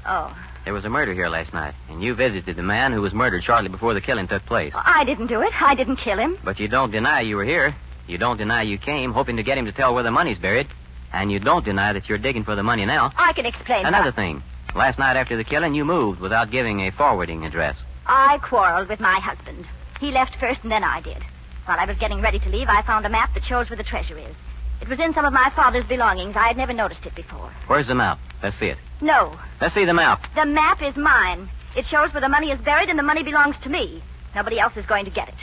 Oh, 0.05 0.35
There 0.63 0.73
was 0.73 0.85
a 0.85 0.89
murder 0.89 1.13
here 1.13 1.27
last 1.27 1.53
night, 1.53 1.73
and 1.89 2.01
you 2.01 2.13
visited 2.13 2.55
the 2.55 2.63
man 2.63 2.93
who 2.93 3.01
was 3.01 3.13
murdered 3.13 3.43
shortly 3.43 3.67
before 3.67 3.93
the 3.93 3.99
killing 3.99 4.27
took 4.27 4.45
place. 4.45 4.73
I 4.75 5.03
didn't 5.03 5.27
do 5.27 5.41
it. 5.41 5.61
I 5.61 5.75
didn't 5.75 5.97
kill 5.97 6.17
him. 6.17 6.37
But 6.41 6.59
you 6.59 6.69
don't 6.69 6.91
deny 6.91 7.21
you 7.21 7.35
were 7.35 7.43
here. 7.43 7.75
You 8.07 8.17
don't 8.17 8.37
deny 8.37 8.61
you 8.61 8.77
came, 8.77 9.11
hoping 9.11 9.37
to 9.37 9.43
get 9.43 9.57
him 9.57 9.65
to 9.65 9.73
tell 9.73 9.93
where 9.93 10.03
the 10.03 10.11
money's 10.11 10.37
buried. 10.37 10.67
And 11.11 11.31
you 11.31 11.39
don't 11.39 11.65
deny 11.65 11.91
that 11.93 12.07
you're 12.07 12.17
digging 12.17 12.45
for 12.45 12.55
the 12.55 12.63
money 12.63 12.85
now. 12.85 13.11
I 13.17 13.33
can 13.33 13.45
explain. 13.45 13.85
Another 13.85 14.11
why. 14.11 14.15
thing. 14.15 14.43
Last 14.73 14.97
night 14.97 15.17
after 15.17 15.35
the 15.35 15.43
killing, 15.43 15.75
you 15.75 15.83
moved 15.83 16.21
without 16.21 16.49
giving 16.49 16.79
a 16.81 16.91
forwarding 16.91 17.45
address. 17.45 17.77
I 18.05 18.39
quarreled 18.39 18.87
with 18.87 18.99
my 19.01 19.19
husband. 19.19 19.67
He 19.99 20.11
left 20.11 20.37
first, 20.37 20.63
and 20.63 20.71
then 20.71 20.83
I 20.83 21.01
did. 21.01 21.21
While 21.65 21.79
I 21.79 21.85
was 21.85 21.97
getting 21.97 22.21
ready 22.21 22.39
to 22.39 22.49
leave, 22.49 22.69
I 22.69 22.81
found 22.81 23.05
a 23.05 23.09
map 23.09 23.33
that 23.33 23.43
shows 23.43 23.69
where 23.69 23.77
the 23.77 23.83
treasure 23.83 24.17
is. 24.17 24.35
It 24.81 24.89
was 24.89 24.99
in 24.99 25.13
some 25.13 25.25
of 25.25 25.33
my 25.33 25.49
father's 25.55 25.85
belongings. 25.85 26.35
I 26.35 26.47
had 26.47 26.57
never 26.57 26.73
noticed 26.73 27.05
it 27.05 27.15
before. 27.15 27.51
Where's 27.67 27.87
the 27.87 27.95
map? 27.95 28.19
Let's 28.41 28.57
see 28.57 28.67
it. 28.67 28.77
No, 29.03 29.37
Let's 29.59 29.73
see 29.75 29.83
the 29.83 29.93
map. 29.93 30.25
the 30.33 30.45
map 30.45 30.81
is 30.81 30.95
mine. 30.95 31.49
It 31.75 31.85
shows 31.85 32.13
where 32.13 32.21
the 32.21 32.29
money 32.29 32.51
is 32.51 32.57
buried, 32.57 32.89
and 32.89 32.97
the 32.97 33.03
money 33.03 33.21
belongs 33.21 33.57
to 33.59 33.69
me. 33.69 34.01
Nobody 34.33 34.59
else 34.59 34.77
is 34.77 34.85
going 34.85 35.03
to 35.05 35.11
get 35.11 35.27
it. 35.27 35.35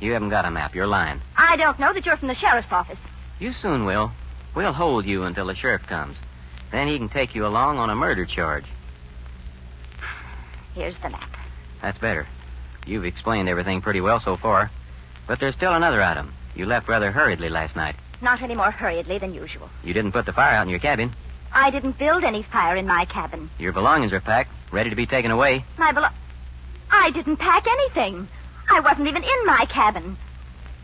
You 0.00 0.12
haven't 0.12 0.28
got 0.28 0.44
a 0.44 0.50
map. 0.50 0.76
You're 0.76 0.86
lying. 0.86 1.20
I 1.36 1.56
don't 1.56 1.78
know 1.80 1.92
that 1.92 2.06
you're 2.06 2.16
from 2.16 2.28
the 2.28 2.34
sheriff's 2.34 2.70
office. 2.70 3.00
You 3.40 3.52
soon 3.52 3.84
will. 3.84 4.12
We'll 4.54 4.72
hold 4.72 5.06
you 5.06 5.24
until 5.24 5.46
the 5.46 5.56
sheriff 5.56 5.84
comes. 5.88 6.16
Then 6.70 6.86
he 6.86 6.98
can 6.98 7.08
take 7.08 7.34
you 7.34 7.46
along 7.46 7.78
on 7.78 7.90
a 7.90 7.96
murder 7.96 8.24
charge. 8.24 8.64
Here's 10.76 10.98
the 10.98 11.10
map. 11.10 11.36
That's 11.82 11.98
better. 11.98 12.28
You've 12.86 13.04
explained 13.04 13.48
everything 13.48 13.80
pretty 13.80 14.00
well 14.00 14.20
so 14.20 14.36
far. 14.36 14.70
But 15.26 15.40
there's 15.40 15.54
still 15.56 15.74
another 15.74 16.00
item. 16.02 16.32
You 16.54 16.66
left 16.66 16.88
rather 16.88 17.10
hurriedly 17.10 17.48
last 17.48 17.74
night. 17.74 17.96
Not 18.22 18.40
any 18.42 18.54
more 18.54 18.70
hurriedly 18.70 19.18
than 19.18 19.34
usual. 19.34 19.68
You 19.82 19.94
didn't 19.94 20.12
put 20.12 20.26
the 20.26 20.32
fire 20.32 20.54
out 20.54 20.62
in 20.62 20.68
your 20.68 20.78
cabin. 20.78 21.12
I 21.52 21.70
didn't 21.70 21.98
build 21.98 22.24
any 22.24 22.42
fire 22.42 22.76
in 22.76 22.86
my 22.86 23.04
cabin. 23.06 23.50
Your 23.58 23.72
belongings 23.72 24.12
are 24.12 24.20
packed, 24.20 24.50
ready 24.70 24.90
to 24.90 24.96
be 24.96 25.06
taken 25.06 25.30
away. 25.30 25.64
My 25.78 25.92
belo- 25.92 26.12
I 26.90 27.10
didn't 27.10 27.36
pack 27.36 27.66
anything. 27.66 28.28
I 28.70 28.80
wasn't 28.80 29.08
even 29.08 29.22
in 29.22 29.46
my 29.46 29.66
cabin. 29.68 30.16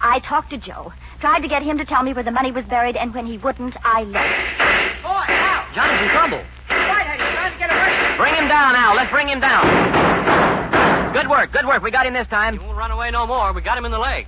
I 0.00 0.18
talked 0.20 0.50
to 0.50 0.56
Joe, 0.58 0.92
tried 1.20 1.40
to 1.40 1.48
get 1.48 1.62
him 1.62 1.78
to 1.78 1.84
tell 1.84 2.02
me 2.02 2.12
where 2.12 2.24
the 2.24 2.30
money 2.30 2.50
was 2.52 2.64
buried, 2.64 2.96
and 2.96 3.14
when 3.14 3.26
he 3.26 3.38
wouldn't, 3.38 3.76
I 3.84 4.02
left. 4.04 5.02
Boy, 5.02 5.24
Al! 5.34 5.64
Johnny's 5.74 6.02
in 6.02 6.08
trouble. 6.08 6.38
Whitehead, 6.68 7.20
he's 7.20 7.34
trying 7.34 7.52
to 7.52 7.58
get 7.58 7.70
away. 7.70 8.16
Bring 8.16 8.34
him 8.34 8.48
down, 8.48 8.74
Al. 8.74 8.94
Let's 8.96 9.10
bring 9.10 9.28
him 9.28 9.40
down. 9.40 11.12
Good 11.12 11.28
work, 11.30 11.52
good 11.52 11.66
work. 11.66 11.82
We 11.82 11.90
got 11.90 12.06
him 12.06 12.12
this 12.12 12.26
time. 12.28 12.58
He 12.58 12.64
won't 12.64 12.76
run 12.76 12.90
away 12.90 13.10
no 13.10 13.26
more. 13.26 13.52
We 13.52 13.62
got 13.62 13.78
him 13.78 13.84
in 13.84 13.92
the 13.92 13.98
leg. 13.98 14.26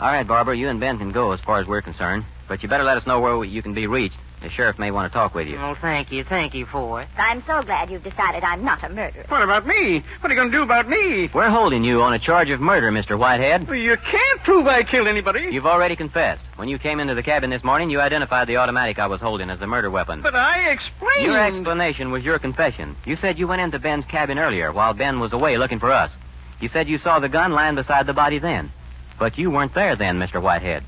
All 0.00 0.08
right, 0.08 0.26
Barbara, 0.26 0.56
you 0.56 0.68
and 0.68 0.80
Ben 0.80 0.98
can 0.98 1.12
go 1.12 1.32
as 1.32 1.40
far 1.40 1.60
as 1.60 1.66
we're 1.66 1.82
concerned. 1.82 2.24
But 2.48 2.62
you 2.62 2.68
better 2.68 2.84
let 2.84 2.96
us 2.96 3.06
know 3.06 3.20
where 3.20 3.42
you 3.44 3.62
can 3.62 3.74
be 3.74 3.86
reached. 3.86 4.18
The 4.42 4.50
sheriff 4.50 4.78
may 4.78 4.90
want 4.90 5.10
to 5.10 5.16
talk 5.16 5.34
with 5.34 5.48
you. 5.48 5.56
Oh, 5.56 5.74
thank 5.74 6.12
you. 6.12 6.22
Thank 6.22 6.52
you 6.52 6.66
for 6.66 7.00
it. 7.00 7.08
I'm 7.16 7.40
so 7.42 7.62
glad 7.62 7.90
you've 7.90 8.04
decided 8.04 8.44
I'm 8.44 8.62
not 8.62 8.82
a 8.82 8.90
murderer. 8.90 9.24
What 9.28 9.40
about 9.42 9.66
me? 9.66 10.00
What 10.20 10.30
are 10.30 10.34
you 10.34 10.38
going 10.38 10.50
to 10.50 10.58
do 10.58 10.62
about 10.62 10.86
me? 10.86 11.30
We're 11.32 11.48
holding 11.48 11.82
you 11.82 12.02
on 12.02 12.12
a 12.12 12.18
charge 12.18 12.50
of 12.50 12.60
murder, 12.60 12.90
Mr. 12.92 13.18
Whitehead. 13.18 13.66
Well, 13.66 13.78
you 13.78 13.96
can't 13.96 14.40
prove 14.42 14.66
I 14.66 14.82
killed 14.82 15.08
anybody. 15.08 15.48
You've 15.50 15.64
already 15.66 15.96
confessed. 15.96 16.42
When 16.56 16.68
you 16.68 16.78
came 16.78 17.00
into 17.00 17.14
the 17.14 17.22
cabin 17.22 17.48
this 17.48 17.64
morning, 17.64 17.88
you 17.88 18.02
identified 18.02 18.46
the 18.46 18.58
automatic 18.58 18.98
I 18.98 19.06
was 19.06 19.22
holding 19.22 19.48
as 19.48 19.60
the 19.60 19.66
murder 19.66 19.90
weapon. 19.90 20.20
But 20.20 20.34
I 20.34 20.68
explained. 20.70 21.24
Your 21.24 21.38
explanation 21.38 22.10
was 22.10 22.22
your 22.22 22.38
confession. 22.38 22.96
You 23.06 23.16
said 23.16 23.38
you 23.38 23.46
went 23.46 23.62
into 23.62 23.78
Ben's 23.78 24.04
cabin 24.04 24.38
earlier 24.38 24.70
while 24.72 24.92
Ben 24.92 25.20
was 25.20 25.32
away 25.32 25.56
looking 25.56 25.78
for 25.78 25.90
us. 25.90 26.10
You 26.60 26.68
said 26.68 26.88
you 26.88 26.98
saw 26.98 27.18
the 27.18 27.30
gun 27.30 27.52
lying 27.52 27.76
beside 27.76 28.06
the 28.06 28.12
body 28.12 28.38
then. 28.40 28.70
But 29.18 29.38
you 29.38 29.50
weren't 29.50 29.74
there 29.74 29.96
then, 29.96 30.18
Mr. 30.18 30.40
Whitehead. 30.40 30.84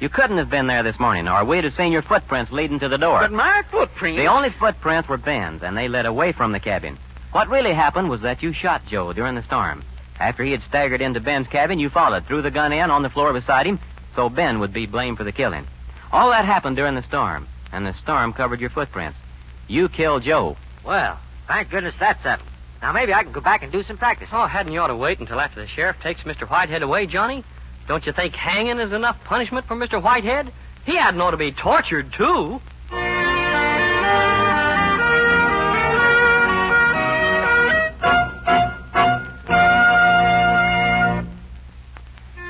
You 0.00 0.08
couldn't 0.08 0.38
have 0.38 0.50
been 0.50 0.68
there 0.68 0.82
this 0.82 0.98
morning, 1.00 1.26
or 1.26 1.44
we'd 1.44 1.64
have 1.64 1.74
seen 1.74 1.90
your 1.90 2.02
footprints 2.02 2.52
leading 2.52 2.78
to 2.80 2.88
the 2.88 2.98
door. 2.98 3.20
But 3.20 3.32
my 3.32 3.62
footprints? 3.70 4.18
The 4.18 4.28
only 4.28 4.50
footprints 4.50 5.08
were 5.08 5.16
Ben's, 5.16 5.62
and 5.62 5.76
they 5.76 5.88
led 5.88 6.06
away 6.06 6.32
from 6.32 6.52
the 6.52 6.60
cabin. 6.60 6.98
What 7.32 7.48
really 7.48 7.72
happened 7.74 8.08
was 8.08 8.20
that 8.20 8.42
you 8.42 8.52
shot 8.52 8.86
Joe 8.86 9.12
during 9.12 9.34
the 9.34 9.42
storm. 9.42 9.82
After 10.20 10.44
he 10.44 10.52
had 10.52 10.62
staggered 10.62 11.00
into 11.00 11.20
Ben's 11.20 11.48
cabin, 11.48 11.78
you 11.78 11.90
followed, 11.90 12.26
threw 12.26 12.42
the 12.42 12.50
gun 12.50 12.72
in 12.72 12.90
on 12.90 13.02
the 13.02 13.10
floor 13.10 13.32
beside 13.32 13.66
him, 13.66 13.78
so 14.14 14.28
Ben 14.28 14.60
would 14.60 14.72
be 14.72 14.86
blamed 14.86 15.16
for 15.18 15.24
the 15.24 15.32
killing. 15.32 15.66
All 16.12 16.30
that 16.30 16.44
happened 16.44 16.76
during 16.76 16.94
the 16.94 17.02
storm, 17.02 17.46
and 17.72 17.86
the 17.86 17.92
storm 17.94 18.32
covered 18.32 18.60
your 18.60 18.70
footprints. 18.70 19.18
You 19.66 19.88
killed 19.88 20.22
Joe. 20.22 20.56
Well, 20.84 21.18
thank 21.46 21.70
goodness 21.70 21.94
that's 21.96 22.22
settled. 22.22 22.48
Now 22.80 22.92
maybe 22.92 23.12
I 23.12 23.24
can 23.24 23.32
go 23.32 23.40
back 23.40 23.62
and 23.62 23.72
do 23.72 23.82
some 23.82 23.98
practice. 23.98 24.30
Oh, 24.32 24.46
hadn't 24.46 24.72
you 24.72 24.80
ought 24.80 24.88
to 24.88 24.96
wait 24.96 25.18
until 25.18 25.40
after 25.40 25.60
the 25.60 25.66
sheriff 25.66 26.00
takes 26.00 26.22
Mr. 26.22 26.48
Whitehead 26.48 26.82
away, 26.82 27.06
Johnny? 27.06 27.44
Don't 27.88 28.04
you 28.04 28.12
think 28.12 28.36
hanging 28.36 28.78
is 28.80 28.92
enough 28.92 29.24
punishment 29.24 29.64
for 29.64 29.74
Mr. 29.74 30.00
Whitehead? 30.00 30.52
He 30.84 30.94
hadn't 30.96 31.22
ought 31.22 31.30
to 31.30 31.38
be 31.38 31.52
tortured, 31.52 32.12
too. 32.12 32.60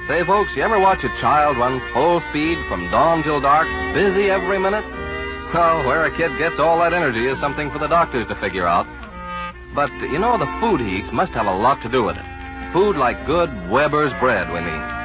Say, 0.08 0.24
folks, 0.24 0.56
you 0.56 0.62
ever 0.62 0.80
watch 0.80 1.04
a 1.04 1.08
child 1.20 1.56
run 1.56 1.80
full 1.92 2.20
speed 2.22 2.58
from 2.66 2.90
dawn 2.90 3.22
till 3.22 3.40
dark, 3.40 3.68
busy 3.94 4.30
every 4.30 4.58
minute? 4.58 4.84
Well, 5.54 5.86
where 5.86 6.04
a 6.04 6.10
kid 6.10 6.36
gets 6.36 6.58
all 6.58 6.80
that 6.80 6.92
energy 6.92 7.26
is 7.26 7.38
something 7.38 7.70
for 7.70 7.78
the 7.78 7.86
doctors 7.86 8.26
to 8.26 8.34
figure 8.34 8.66
out. 8.66 8.88
But, 9.72 9.92
you 10.00 10.18
know, 10.18 10.36
the 10.36 10.46
food 10.58 10.80
he 10.80 10.96
eats 10.96 11.12
must 11.12 11.32
have 11.34 11.46
a 11.46 11.54
lot 11.54 11.80
to 11.82 11.88
do 11.88 12.02
with 12.02 12.16
it. 12.16 12.24
Food 12.72 12.96
like 12.96 13.24
good 13.24 13.70
Weber's 13.70 14.12
bread, 14.14 14.52
we 14.52 14.60
mean. 14.60 14.97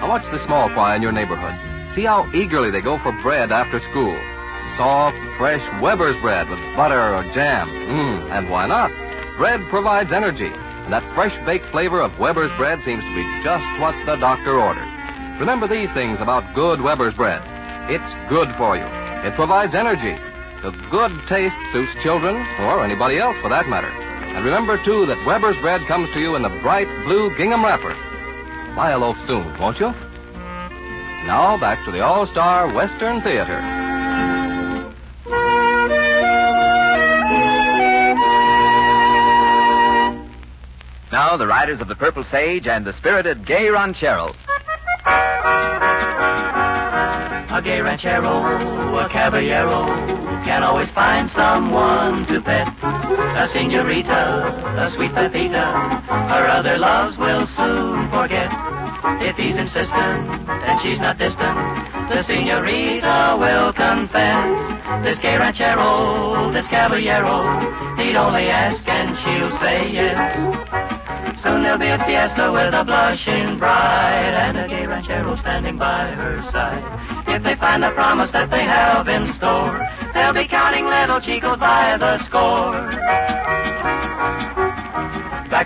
Now 0.00 0.08
watch 0.08 0.30
the 0.30 0.38
small 0.44 0.68
fry 0.68 0.94
in 0.94 1.02
your 1.02 1.12
neighborhood. 1.12 1.54
See 1.94 2.04
how 2.04 2.30
eagerly 2.34 2.70
they 2.70 2.82
go 2.82 2.98
for 2.98 3.12
bread 3.12 3.50
after 3.50 3.80
school. 3.80 4.16
Soft, 4.76 5.16
fresh 5.38 5.62
Weber's 5.80 6.16
bread 6.18 6.50
with 6.50 6.60
butter 6.76 7.14
or 7.14 7.22
jam. 7.32 7.68
Mmm, 7.68 8.30
and 8.30 8.50
why 8.50 8.66
not? 8.66 8.90
Bread 9.38 9.62
provides 9.68 10.12
energy, 10.12 10.52
and 10.52 10.92
that 10.92 11.14
fresh 11.14 11.34
baked 11.46 11.64
flavor 11.66 12.00
of 12.00 12.18
Weber's 12.18 12.52
bread 12.58 12.82
seems 12.82 13.02
to 13.02 13.14
be 13.14 13.42
just 13.42 13.66
what 13.80 13.94
the 14.04 14.16
doctor 14.16 14.60
ordered. 14.60 14.88
Remember 15.40 15.66
these 15.66 15.90
things 15.92 16.20
about 16.20 16.54
good 16.54 16.80
Weber's 16.82 17.14
bread. 17.14 17.42
It's 17.90 18.28
good 18.28 18.54
for 18.56 18.76
you. 18.76 18.84
It 19.24 19.34
provides 19.34 19.74
energy. 19.74 20.18
The 20.62 20.72
good 20.90 21.12
taste 21.28 21.56
suits 21.72 21.92
children, 22.02 22.36
or 22.60 22.84
anybody 22.84 23.18
else 23.18 23.38
for 23.38 23.48
that 23.48 23.68
matter. 23.68 23.88
And 23.88 24.44
remember, 24.44 24.76
too, 24.76 25.06
that 25.06 25.24
Weber's 25.26 25.58
bread 25.58 25.82
comes 25.86 26.10
to 26.10 26.20
you 26.20 26.36
in 26.36 26.42
the 26.42 26.50
bright 26.60 26.88
blue 27.04 27.34
gingham 27.36 27.64
wrapper. 27.64 27.96
Buy 28.76 28.90
a 28.90 28.98
loaf 28.98 29.16
soon, 29.26 29.58
won't 29.58 29.80
you? 29.80 29.94
Now 31.24 31.56
back 31.58 31.82
to 31.86 31.90
the 31.90 32.00
All 32.00 32.26
Star 32.26 32.70
Western 32.70 33.22
Theater. 33.22 33.58
Now, 41.10 41.38
the 41.38 41.46
riders 41.46 41.80
of 41.80 41.88
the 41.88 41.94
Purple 41.94 42.22
Sage 42.22 42.68
and 42.68 42.84
the 42.84 42.92
spirited 42.92 43.46
Gay 43.46 43.70
Ranchero. 43.70 44.34
A 47.48 47.62
gay 47.64 47.80
ranchero, 47.80 48.98
a 48.98 49.08
caballero, 49.08 49.86
can 50.44 50.62
always 50.62 50.90
find 50.90 51.30
someone 51.30 52.26
to 52.26 52.42
pet. 52.42 52.68
A 52.82 53.48
senorita, 53.48 54.76
a 54.78 54.90
sweet 54.90 55.12
pepita, 55.12 56.02
her 56.28 56.46
other 56.48 56.76
loves 56.76 57.16
will 57.16 57.46
soon 57.46 58.10
forget. 58.10 58.65
If 59.08 59.36
he's 59.36 59.56
insistent 59.56 60.28
and 60.48 60.80
she's 60.80 60.98
not 60.98 61.16
distant, 61.16 61.56
the 62.10 62.22
senorita 62.22 63.36
will 63.38 63.72
confess. 63.72 65.04
This 65.04 65.18
gay 65.18 65.38
ranchero, 65.38 66.50
this 66.50 66.66
caballero, 66.66 67.96
he'd 67.96 68.16
only 68.16 68.48
ask 68.48 68.86
and 68.88 69.16
she'll 69.18 69.52
say 69.58 69.90
yes. 69.92 70.36
Soon 71.40 71.62
there'll 71.62 71.78
be 71.78 71.86
a 71.86 71.98
fiesta 72.04 72.50
with 72.50 72.74
a 72.74 72.82
blushing 72.82 73.58
bride 73.58 74.34
and 74.34 74.58
a 74.58 74.66
gay 74.66 74.86
ranchero 74.86 75.36
standing 75.36 75.78
by 75.78 76.06
her 76.10 76.42
side. 76.50 76.82
If 77.28 77.44
they 77.44 77.54
find 77.54 77.84
the 77.84 77.90
promise 77.90 78.32
that 78.32 78.50
they 78.50 78.64
have 78.64 79.06
in 79.08 79.32
store, 79.34 79.86
they'll 80.14 80.32
be 80.32 80.48
counting 80.48 80.86
little 80.86 81.20
chicos 81.20 81.60
by 81.60 81.96
the 81.96 82.18
score. 82.24 83.65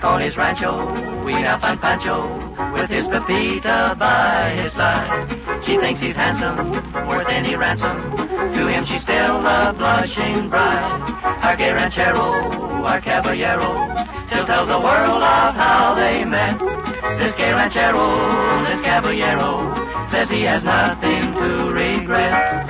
Back 0.00 0.12
on 0.12 0.22
his 0.22 0.34
rancho, 0.34 1.24
we 1.24 1.32
now 1.32 1.58
find 1.58 1.78
Pancho 1.78 2.24
with 2.72 2.88
his 2.88 3.06
Pepita 3.06 3.94
by 3.98 4.48
his 4.56 4.72
side. 4.72 5.28
She 5.62 5.76
thinks 5.76 6.00
he's 6.00 6.14
handsome, 6.14 6.72
worth 7.06 7.28
any 7.28 7.54
ransom. 7.54 8.16
To 8.16 8.66
him 8.66 8.86
she's 8.86 9.02
still 9.02 9.44
a 9.44 9.74
blushing 9.76 10.48
bride. 10.48 11.02
Our 11.42 11.54
gay 11.54 11.72
ranchero, 11.74 12.32
our 12.82 12.98
caballero, 13.02 14.06
still 14.26 14.46
tells 14.46 14.68
the 14.68 14.80
world 14.80 15.22
of 15.22 15.54
how 15.54 15.94
they 15.94 16.24
met. 16.24 16.58
This 17.18 17.36
gay 17.36 17.52
ranchero, 17.52 18.64
this 18.70 18.80
caballero, 18.80 20.08
says 20.10 20.30
he 20.30 20.40
has 20.44 20.64
nothing 20.64 21.34
to 21.34 21.70
regret. 21.70 22.69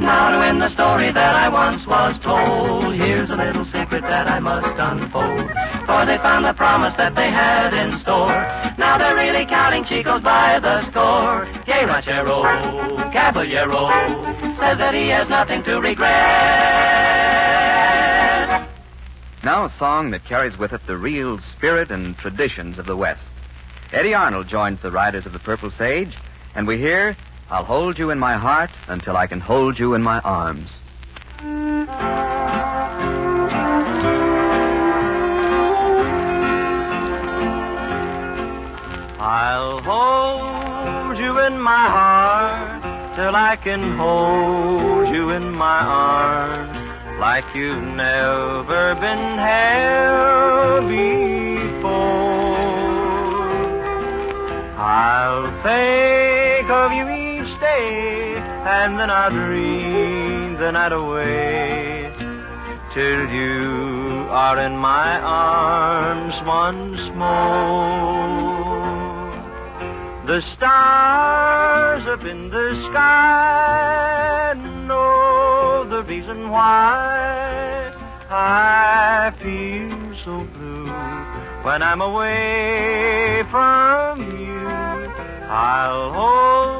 Now 0.00 0.30
to 0.30 0.46
end 0.46 0.62
the 0.62 0.68
story 0.68 1.10
that 1.10 1.34
I 1.34 1.48
once 1.48 1.86
was 1.86 2.18
told, 2.20 2.94
here's 2.94 3.30
a 3.30 3.36
little 3.36 3.64
secret 3.64 4.02
that 4.02 4.28
I 4.28 4.38
must 4.38 4.78
unfold. 4.78 5.50
For 5.86 6.06
they 6.06 6.18
found 6.18 6.44
the 6.44 6.52
promise 6.54 6.94
that 6.94 7.14
they 7.14 7.30
had 7.30 7.74
in 7.74 7.98
store. 7.98 8.28
Now 8.78 8.96
they're 8.98 9.16
really 9.16 9.44
counting 9.46 9.82
chicos 9.84 10.22
by 10.22 10.60
the 10.60 10.84
score. 10.86 11.48
Gay 11.66 11.84
ranchero, 11.84 12.42
caballero, 13.12 13.88
says 14.56 14.78
that 14.78 14.94
he 14.94 15.08
has 15.08 15.28
nothing 15.28 15.62
to 15.64 15.80
regret. 15.80 17.08
Now, 19.42 19.64
a 19.64 19.70
song 19.70 20.10
that 20.10 20.24
carries 20.24 20.58
with 20.58 20.72
it 20.72 20.86
the 20.86 20.96
real 20.96 21.38
spirit 21.38 21.90
and 21.90 22.16
traditions 22.18 22.78
of 22.78 22.86
the 22.86 22.96
West. 22.96 23.24
Eddy 23.92 24.14
Arnold 24.14 24.46
joins 24.46 24.80
the 24.80 24.90
riders 24.90 25.26
of 25.26 25.32
the 25.32 25.38
Purple 25.38 25.70
Sage, 25.70 26.16
and 26.54 26.66
we 26.66 26.76
hear, 26.76 27.16
I'll 27.50 27.64
hold 27.64 27.98
you 27.98 28.10
in 28.10 28.18
my 28.18 28.34
heart 28.34 28.68
until 28.88 29.16
I 29.16 29.26
can 29.26 29.40
hold 29.40 29.78
you 29.78 29.94
in 29.94 30.02
my 30.02 30.20
arms. 30.20 30.68
I'll 39.18 39.80
hold 39.80 41.18
you 41.18 41.38
in 41.40 41.58
my 41.58 41.88
heart 41.88 42.82
till 43.16 43.34
I 43.34 43.56
can 43.56 43.96
hold 43.96 45.08
you 45.08 45.30
in 45.30 45.50
my 45.54 45.80
arms 45.80 47.18
like 47.18 47.46
you've 47.54 47.82
never 47.82 48.94
been 48.96 49.38
held 49.38 50.86
before. 50.86 51.88
I'll 54.76 55.62
think 55.62 56.68
of 56.68 56.92
you 56.92 57.27
and 57.78 58.98
then 58.98 59.10
I'll 59.10 59.30
dream 59.30 60.54
the 60.54 60.72
night 60.72 60.92
away 60.92 62.12
till 62.92 63.28
you 63.30 64.26
are 64.30 64.58
in 64.58 64.76
my 64.76 65.20
arms 65.20 66.34
once 66.42 67.00
more. 67.14 68.18
The 70.26 70.40
stars 70.42 72.06
up 72.06 72.24
in 72.24 72.50
the 72.50 72.76
sky 72.88 74.54
know 74.88 75.84
the 75.84 76.02
reason 76.04 76.48
why 76.48 77.92
I 78.30 79.32
feel 79.38 80.16
so 80.24 80.40
blue 80.54 80.86
when 81.62 81.82
I'm 81.82 82.00
away 82.00 83.44
from 83.50 84.20
you. 84.40 84.68
I'll 85.48 86.10
hold 86.12 86.77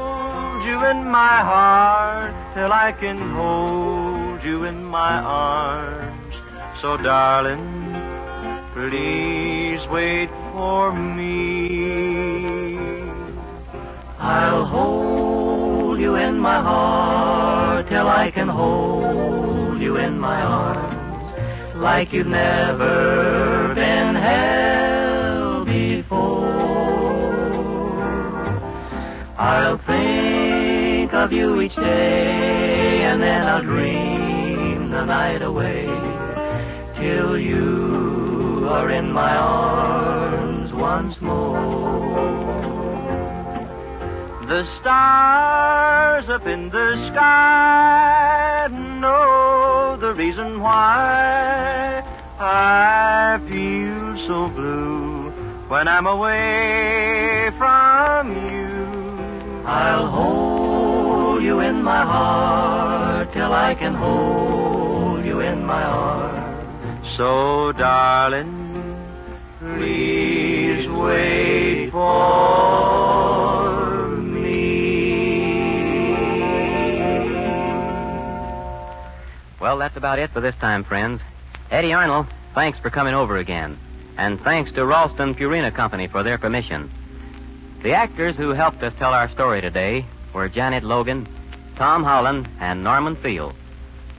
you 0.68 0.84
in 0.84 1.08
my 1.08 1.38
heart 1.50 2.34
till 2.54 2.72
I 2.72 2.92
can 2.92 3.18
hold 3.34 4.44
you 4.44 4.64
in 4.64 4.84
my 4.84 5.14
arms. 5.18 6.34
So, 6.82 6.98
darling, 6.98 7.66
please 8.74 9.86
wait 9.88 10.30
for 10.52 10.92
me. 10.92 12.78
I'll 14.18 14.66
hold 14.66 15.98
you 15.98 16.16
in 16.16 16.38
my 16.38 16.60
heart 16.60 17.88
till 17.88 18.06
I 18.06 18.30
can 18.30 18.48
hold 18.48 19.80
you 19.80 19.96
in 19.96 20.18
my 20.20 20.40
arms 20.42 21.76
like 21.76 22.12
you've 22.12 22.26
never 22.26 23.74
been 23.74 24.14
held 24.14 25.66
before. 25.66 26.48
I'll 29.38 29.78
think 29.78 30.27
of 31.12 31.32
you 31.32 31.60
each 31.60 31.76
day 31.76 33.02
and 33.02 33.22
then 33.22 33.46
I'll 33.46 33.62
dream 33.62 34.90
the 34.90 35.04
night 35.04 35.42
away 35.42 35.86
till 36.96 37.38
you 37.38 38.66
are 38.68 38.90
in 38.90 39.12
my 39.12 39.36
arms 39.36 40.72
once 40.72 41.20
more. 41.20 42.08
The 44.46 44.64
stars 44.64 46.28
up 46.28 46.46
in 46.46 46.68
the 46.70 46.96
sky 47.08 48.68
know 49.00 49.96
the 50.00 50.14
reason 50.14 50.60
why 50.60 52.02
I 52.38 53.40
feel 53.48 54.16
so 54.26 54.48
blue 54.48 55.30
when 55.68 55.88
I'm 55.88 56.06
away 56.06 57.50
from 57.56 58.32
you. 58.50 58.68
I'll 59.66 60.06
hold 60.06 60.37
you 61.40 61.60
in 61.60 61.82
my 61.82 62.02
heart 62.02 63.32
till 63.32 63.52
I 63.52 63.74
can 63.74 63.94
hold 63.94 65.24
you 65.24 65.40
in 65.40 65.64
my 65.64 65.82
arms. 65.82 67.08
So, 67.16 67.72
darling, 67.72 68.96
please 69.60 70.88
wait 70.88 71.90
for 71.90 72.88
me. 74.16 74.78
Well, 79.60 79.78
that's 79.78 79.96
about 79.96 80.18
it 80.18 80.30
for 80.30 80.40
this 80.40 80.54
time, 80.56 80.84
friends. 80.84 81.20
Eddy 81.70 81.92
Arnold, 81.92 82.26
thanks 82.54 82.78
for 82.78 82.90
coming 82.90 83.14
over 83.14 83.36
again. 83.36 83.78
And 84.16 84.40
thanks 84.40 84.72
to 84.72 84.84
Ralston 84.84 85.34
Purina 85.34 85.72
Company 85.72 86.08
for 86.08 86.22
their 86.22 86.38
permission. 86.38 86.90
The 87.82 87.92
actors 87.92 88.36
who 88.36 88.50
helped 88.50 88.82
us 88.82 88.94
tell 88.94 89.12
our 89.12 89.28
story 89.28 89.60
today 89.60 90.04
were 90.32 90.48
Janet 90.48 90.84
Logan, 90.84 91.26
Tom 91.76 92.04
Holland, 92.04 92.48
and 92.60 92.84
Norman 92.84 93.16
Field. 93.16 93.54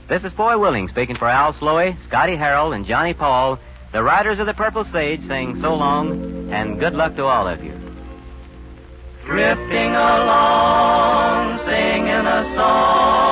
This 0.07 0.23
is 0.23 0.33
Foy 0.33 0.57
Willing 0.57 0.87
speaking 0.87 1.15
for 1.15 1.27
Al 1.27 1.53
Sloey, 1.53 1.95
Scotty 2.05 2.35
Harrell, 2.35 2.75
and 2.75 2.85
Johnny 2.85 3.13
Paul, 3.13 3.59
the 3.91 4.03
riders 4.03 4.39
of 4.39 4.45
the 4.45 4.53
Purple 4.53 4.85
Sage, 4.85 5.21
saying 5.27 5.61
so 5.61 5.75
long 5.75 6.51
and 6.51 6.79
good 6.79 6.93
luck 6.93 7.15
to 7.15 7.25
all 7.25 7.47
of 7.47 7.63
you. 7.63 7.73
Drifting 9.25 9.95
along, 9.95 11.59
singing 11.59 12.25
a 12.25 12.53
song 12.55 13.28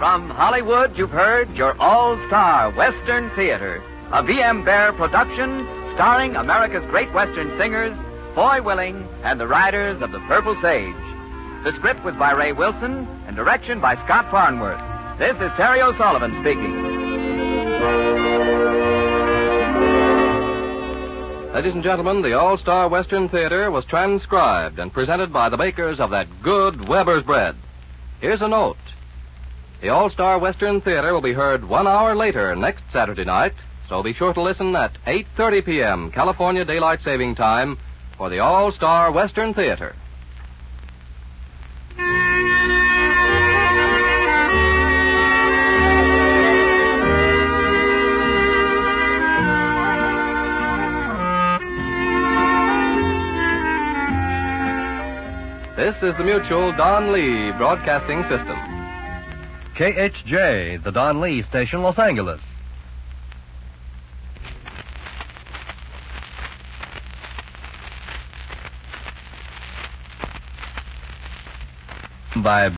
From 0.00 0.30
Hollywood, 0.30 0.96
you've 0.96 1.10
heard 1.10 1.54
your 1.54 1.76
all-star 1.78 2.70
Western 2.70 3.28
Theater, 3.32 3.82
a 4.10 4.22
V.M. 4.22 4.64
Bear 4.64 4.94
production 4.94 5.68
starring 5.92 6.36
America's 6.36 6.86
great 6.86 7.12
Western 7.12 7.54
singers, 7.58 7.94
Foy 8.34 8.62
Willing, 8.62 9.06
and 9.24 9.38
the 9.38 9.46
riders 9.46 10.00
of 10.00 10.10
the 10.10 10.20
Purple 10.20 10.56
Sage. 10.56 10.94
The 11.64 11.74
script 11.74 12.02
was 12.02 12.14
by 12.14 12.32
Ray 12.32 12.52
Wilson 12.52 13.06
and 13.26 13.36
direction 13.36 13.78
by 13.78 13.94
Scott 13.94 14.30
Farnworth. 14.30 14.80
This 15.18 15.38
is 15.38 15.52
Terry 15.52 15.82
O'Sullivan 15.82 16.32
speaking. 16.40 16.82
Ladies 21.52 21.74
and 21.74 21.82
gentlemen, 21.82 22.22
the 22.22 22.32
All 22.38 22.56
Star 22.56 22.88
Western 22.88 23.28
Theater 23.28 23.70
was 23.70 23.84
transcribed 23.84 24.78
and 24.78 24.90
presented 24.90 25.30
by 25.30 25.50
the 25.50 25.58
makers 25.58 26.00
of 26.00 26.08
that 26.12 26.40
good 26.40 26.88
Weber's 26.88 27.22
bread. 27.22 27.54
Here's 28.22 28.40
a 28.40 28.48
note. 28.48 28.78
The 29.80 29.88
All 29.88 30.10
Star 30.10 30.38
Western 30.38 30.82
Theater 30.82 31.14
will 31.14 31.22
be 31.22 31.32
heard 31.32 31.66
one 31.66 31.86
hour 31.86 32.14
later 32.14 32.54
next 32.54 32.84
Saturday 32.92 33.24
night, 33.24 33.54
so 33.88 34.02
be 34.02 34.12
sure 34.12 34.34
to 34.34 34.42
listen 34.42 34.76
at 34.76 34.92
8.30 35.06 35.64
p.m. 35.64 36.10
California 36.10 36.66
Daylight 36.66 37.00
Saving 37.00 37.34
Time 37.34 37.78
for 38.18 38.28
the 38.28 38.40
All 38.40 38.72
Star 38.72 39.10
Western 39.10 39.54
Theater. 39.54 39.94
This 55.74 56.02
is 56.02 56.14
the 56.16 56.24
Mutual 56.24 56.72
Don 56.72 57.12
Lee 57.12 57.50
Broadcasting 57.52 58.24
System. 58.24 58.79
KHJ, 59.80 60.82
the 60.82 60.92
Don 60.92 61.22
Lee 61.22 61.40
Station, 61.40 61.82
Los 61.82 61.98
Angeles. 61.98 62.42
By 72.36 72.68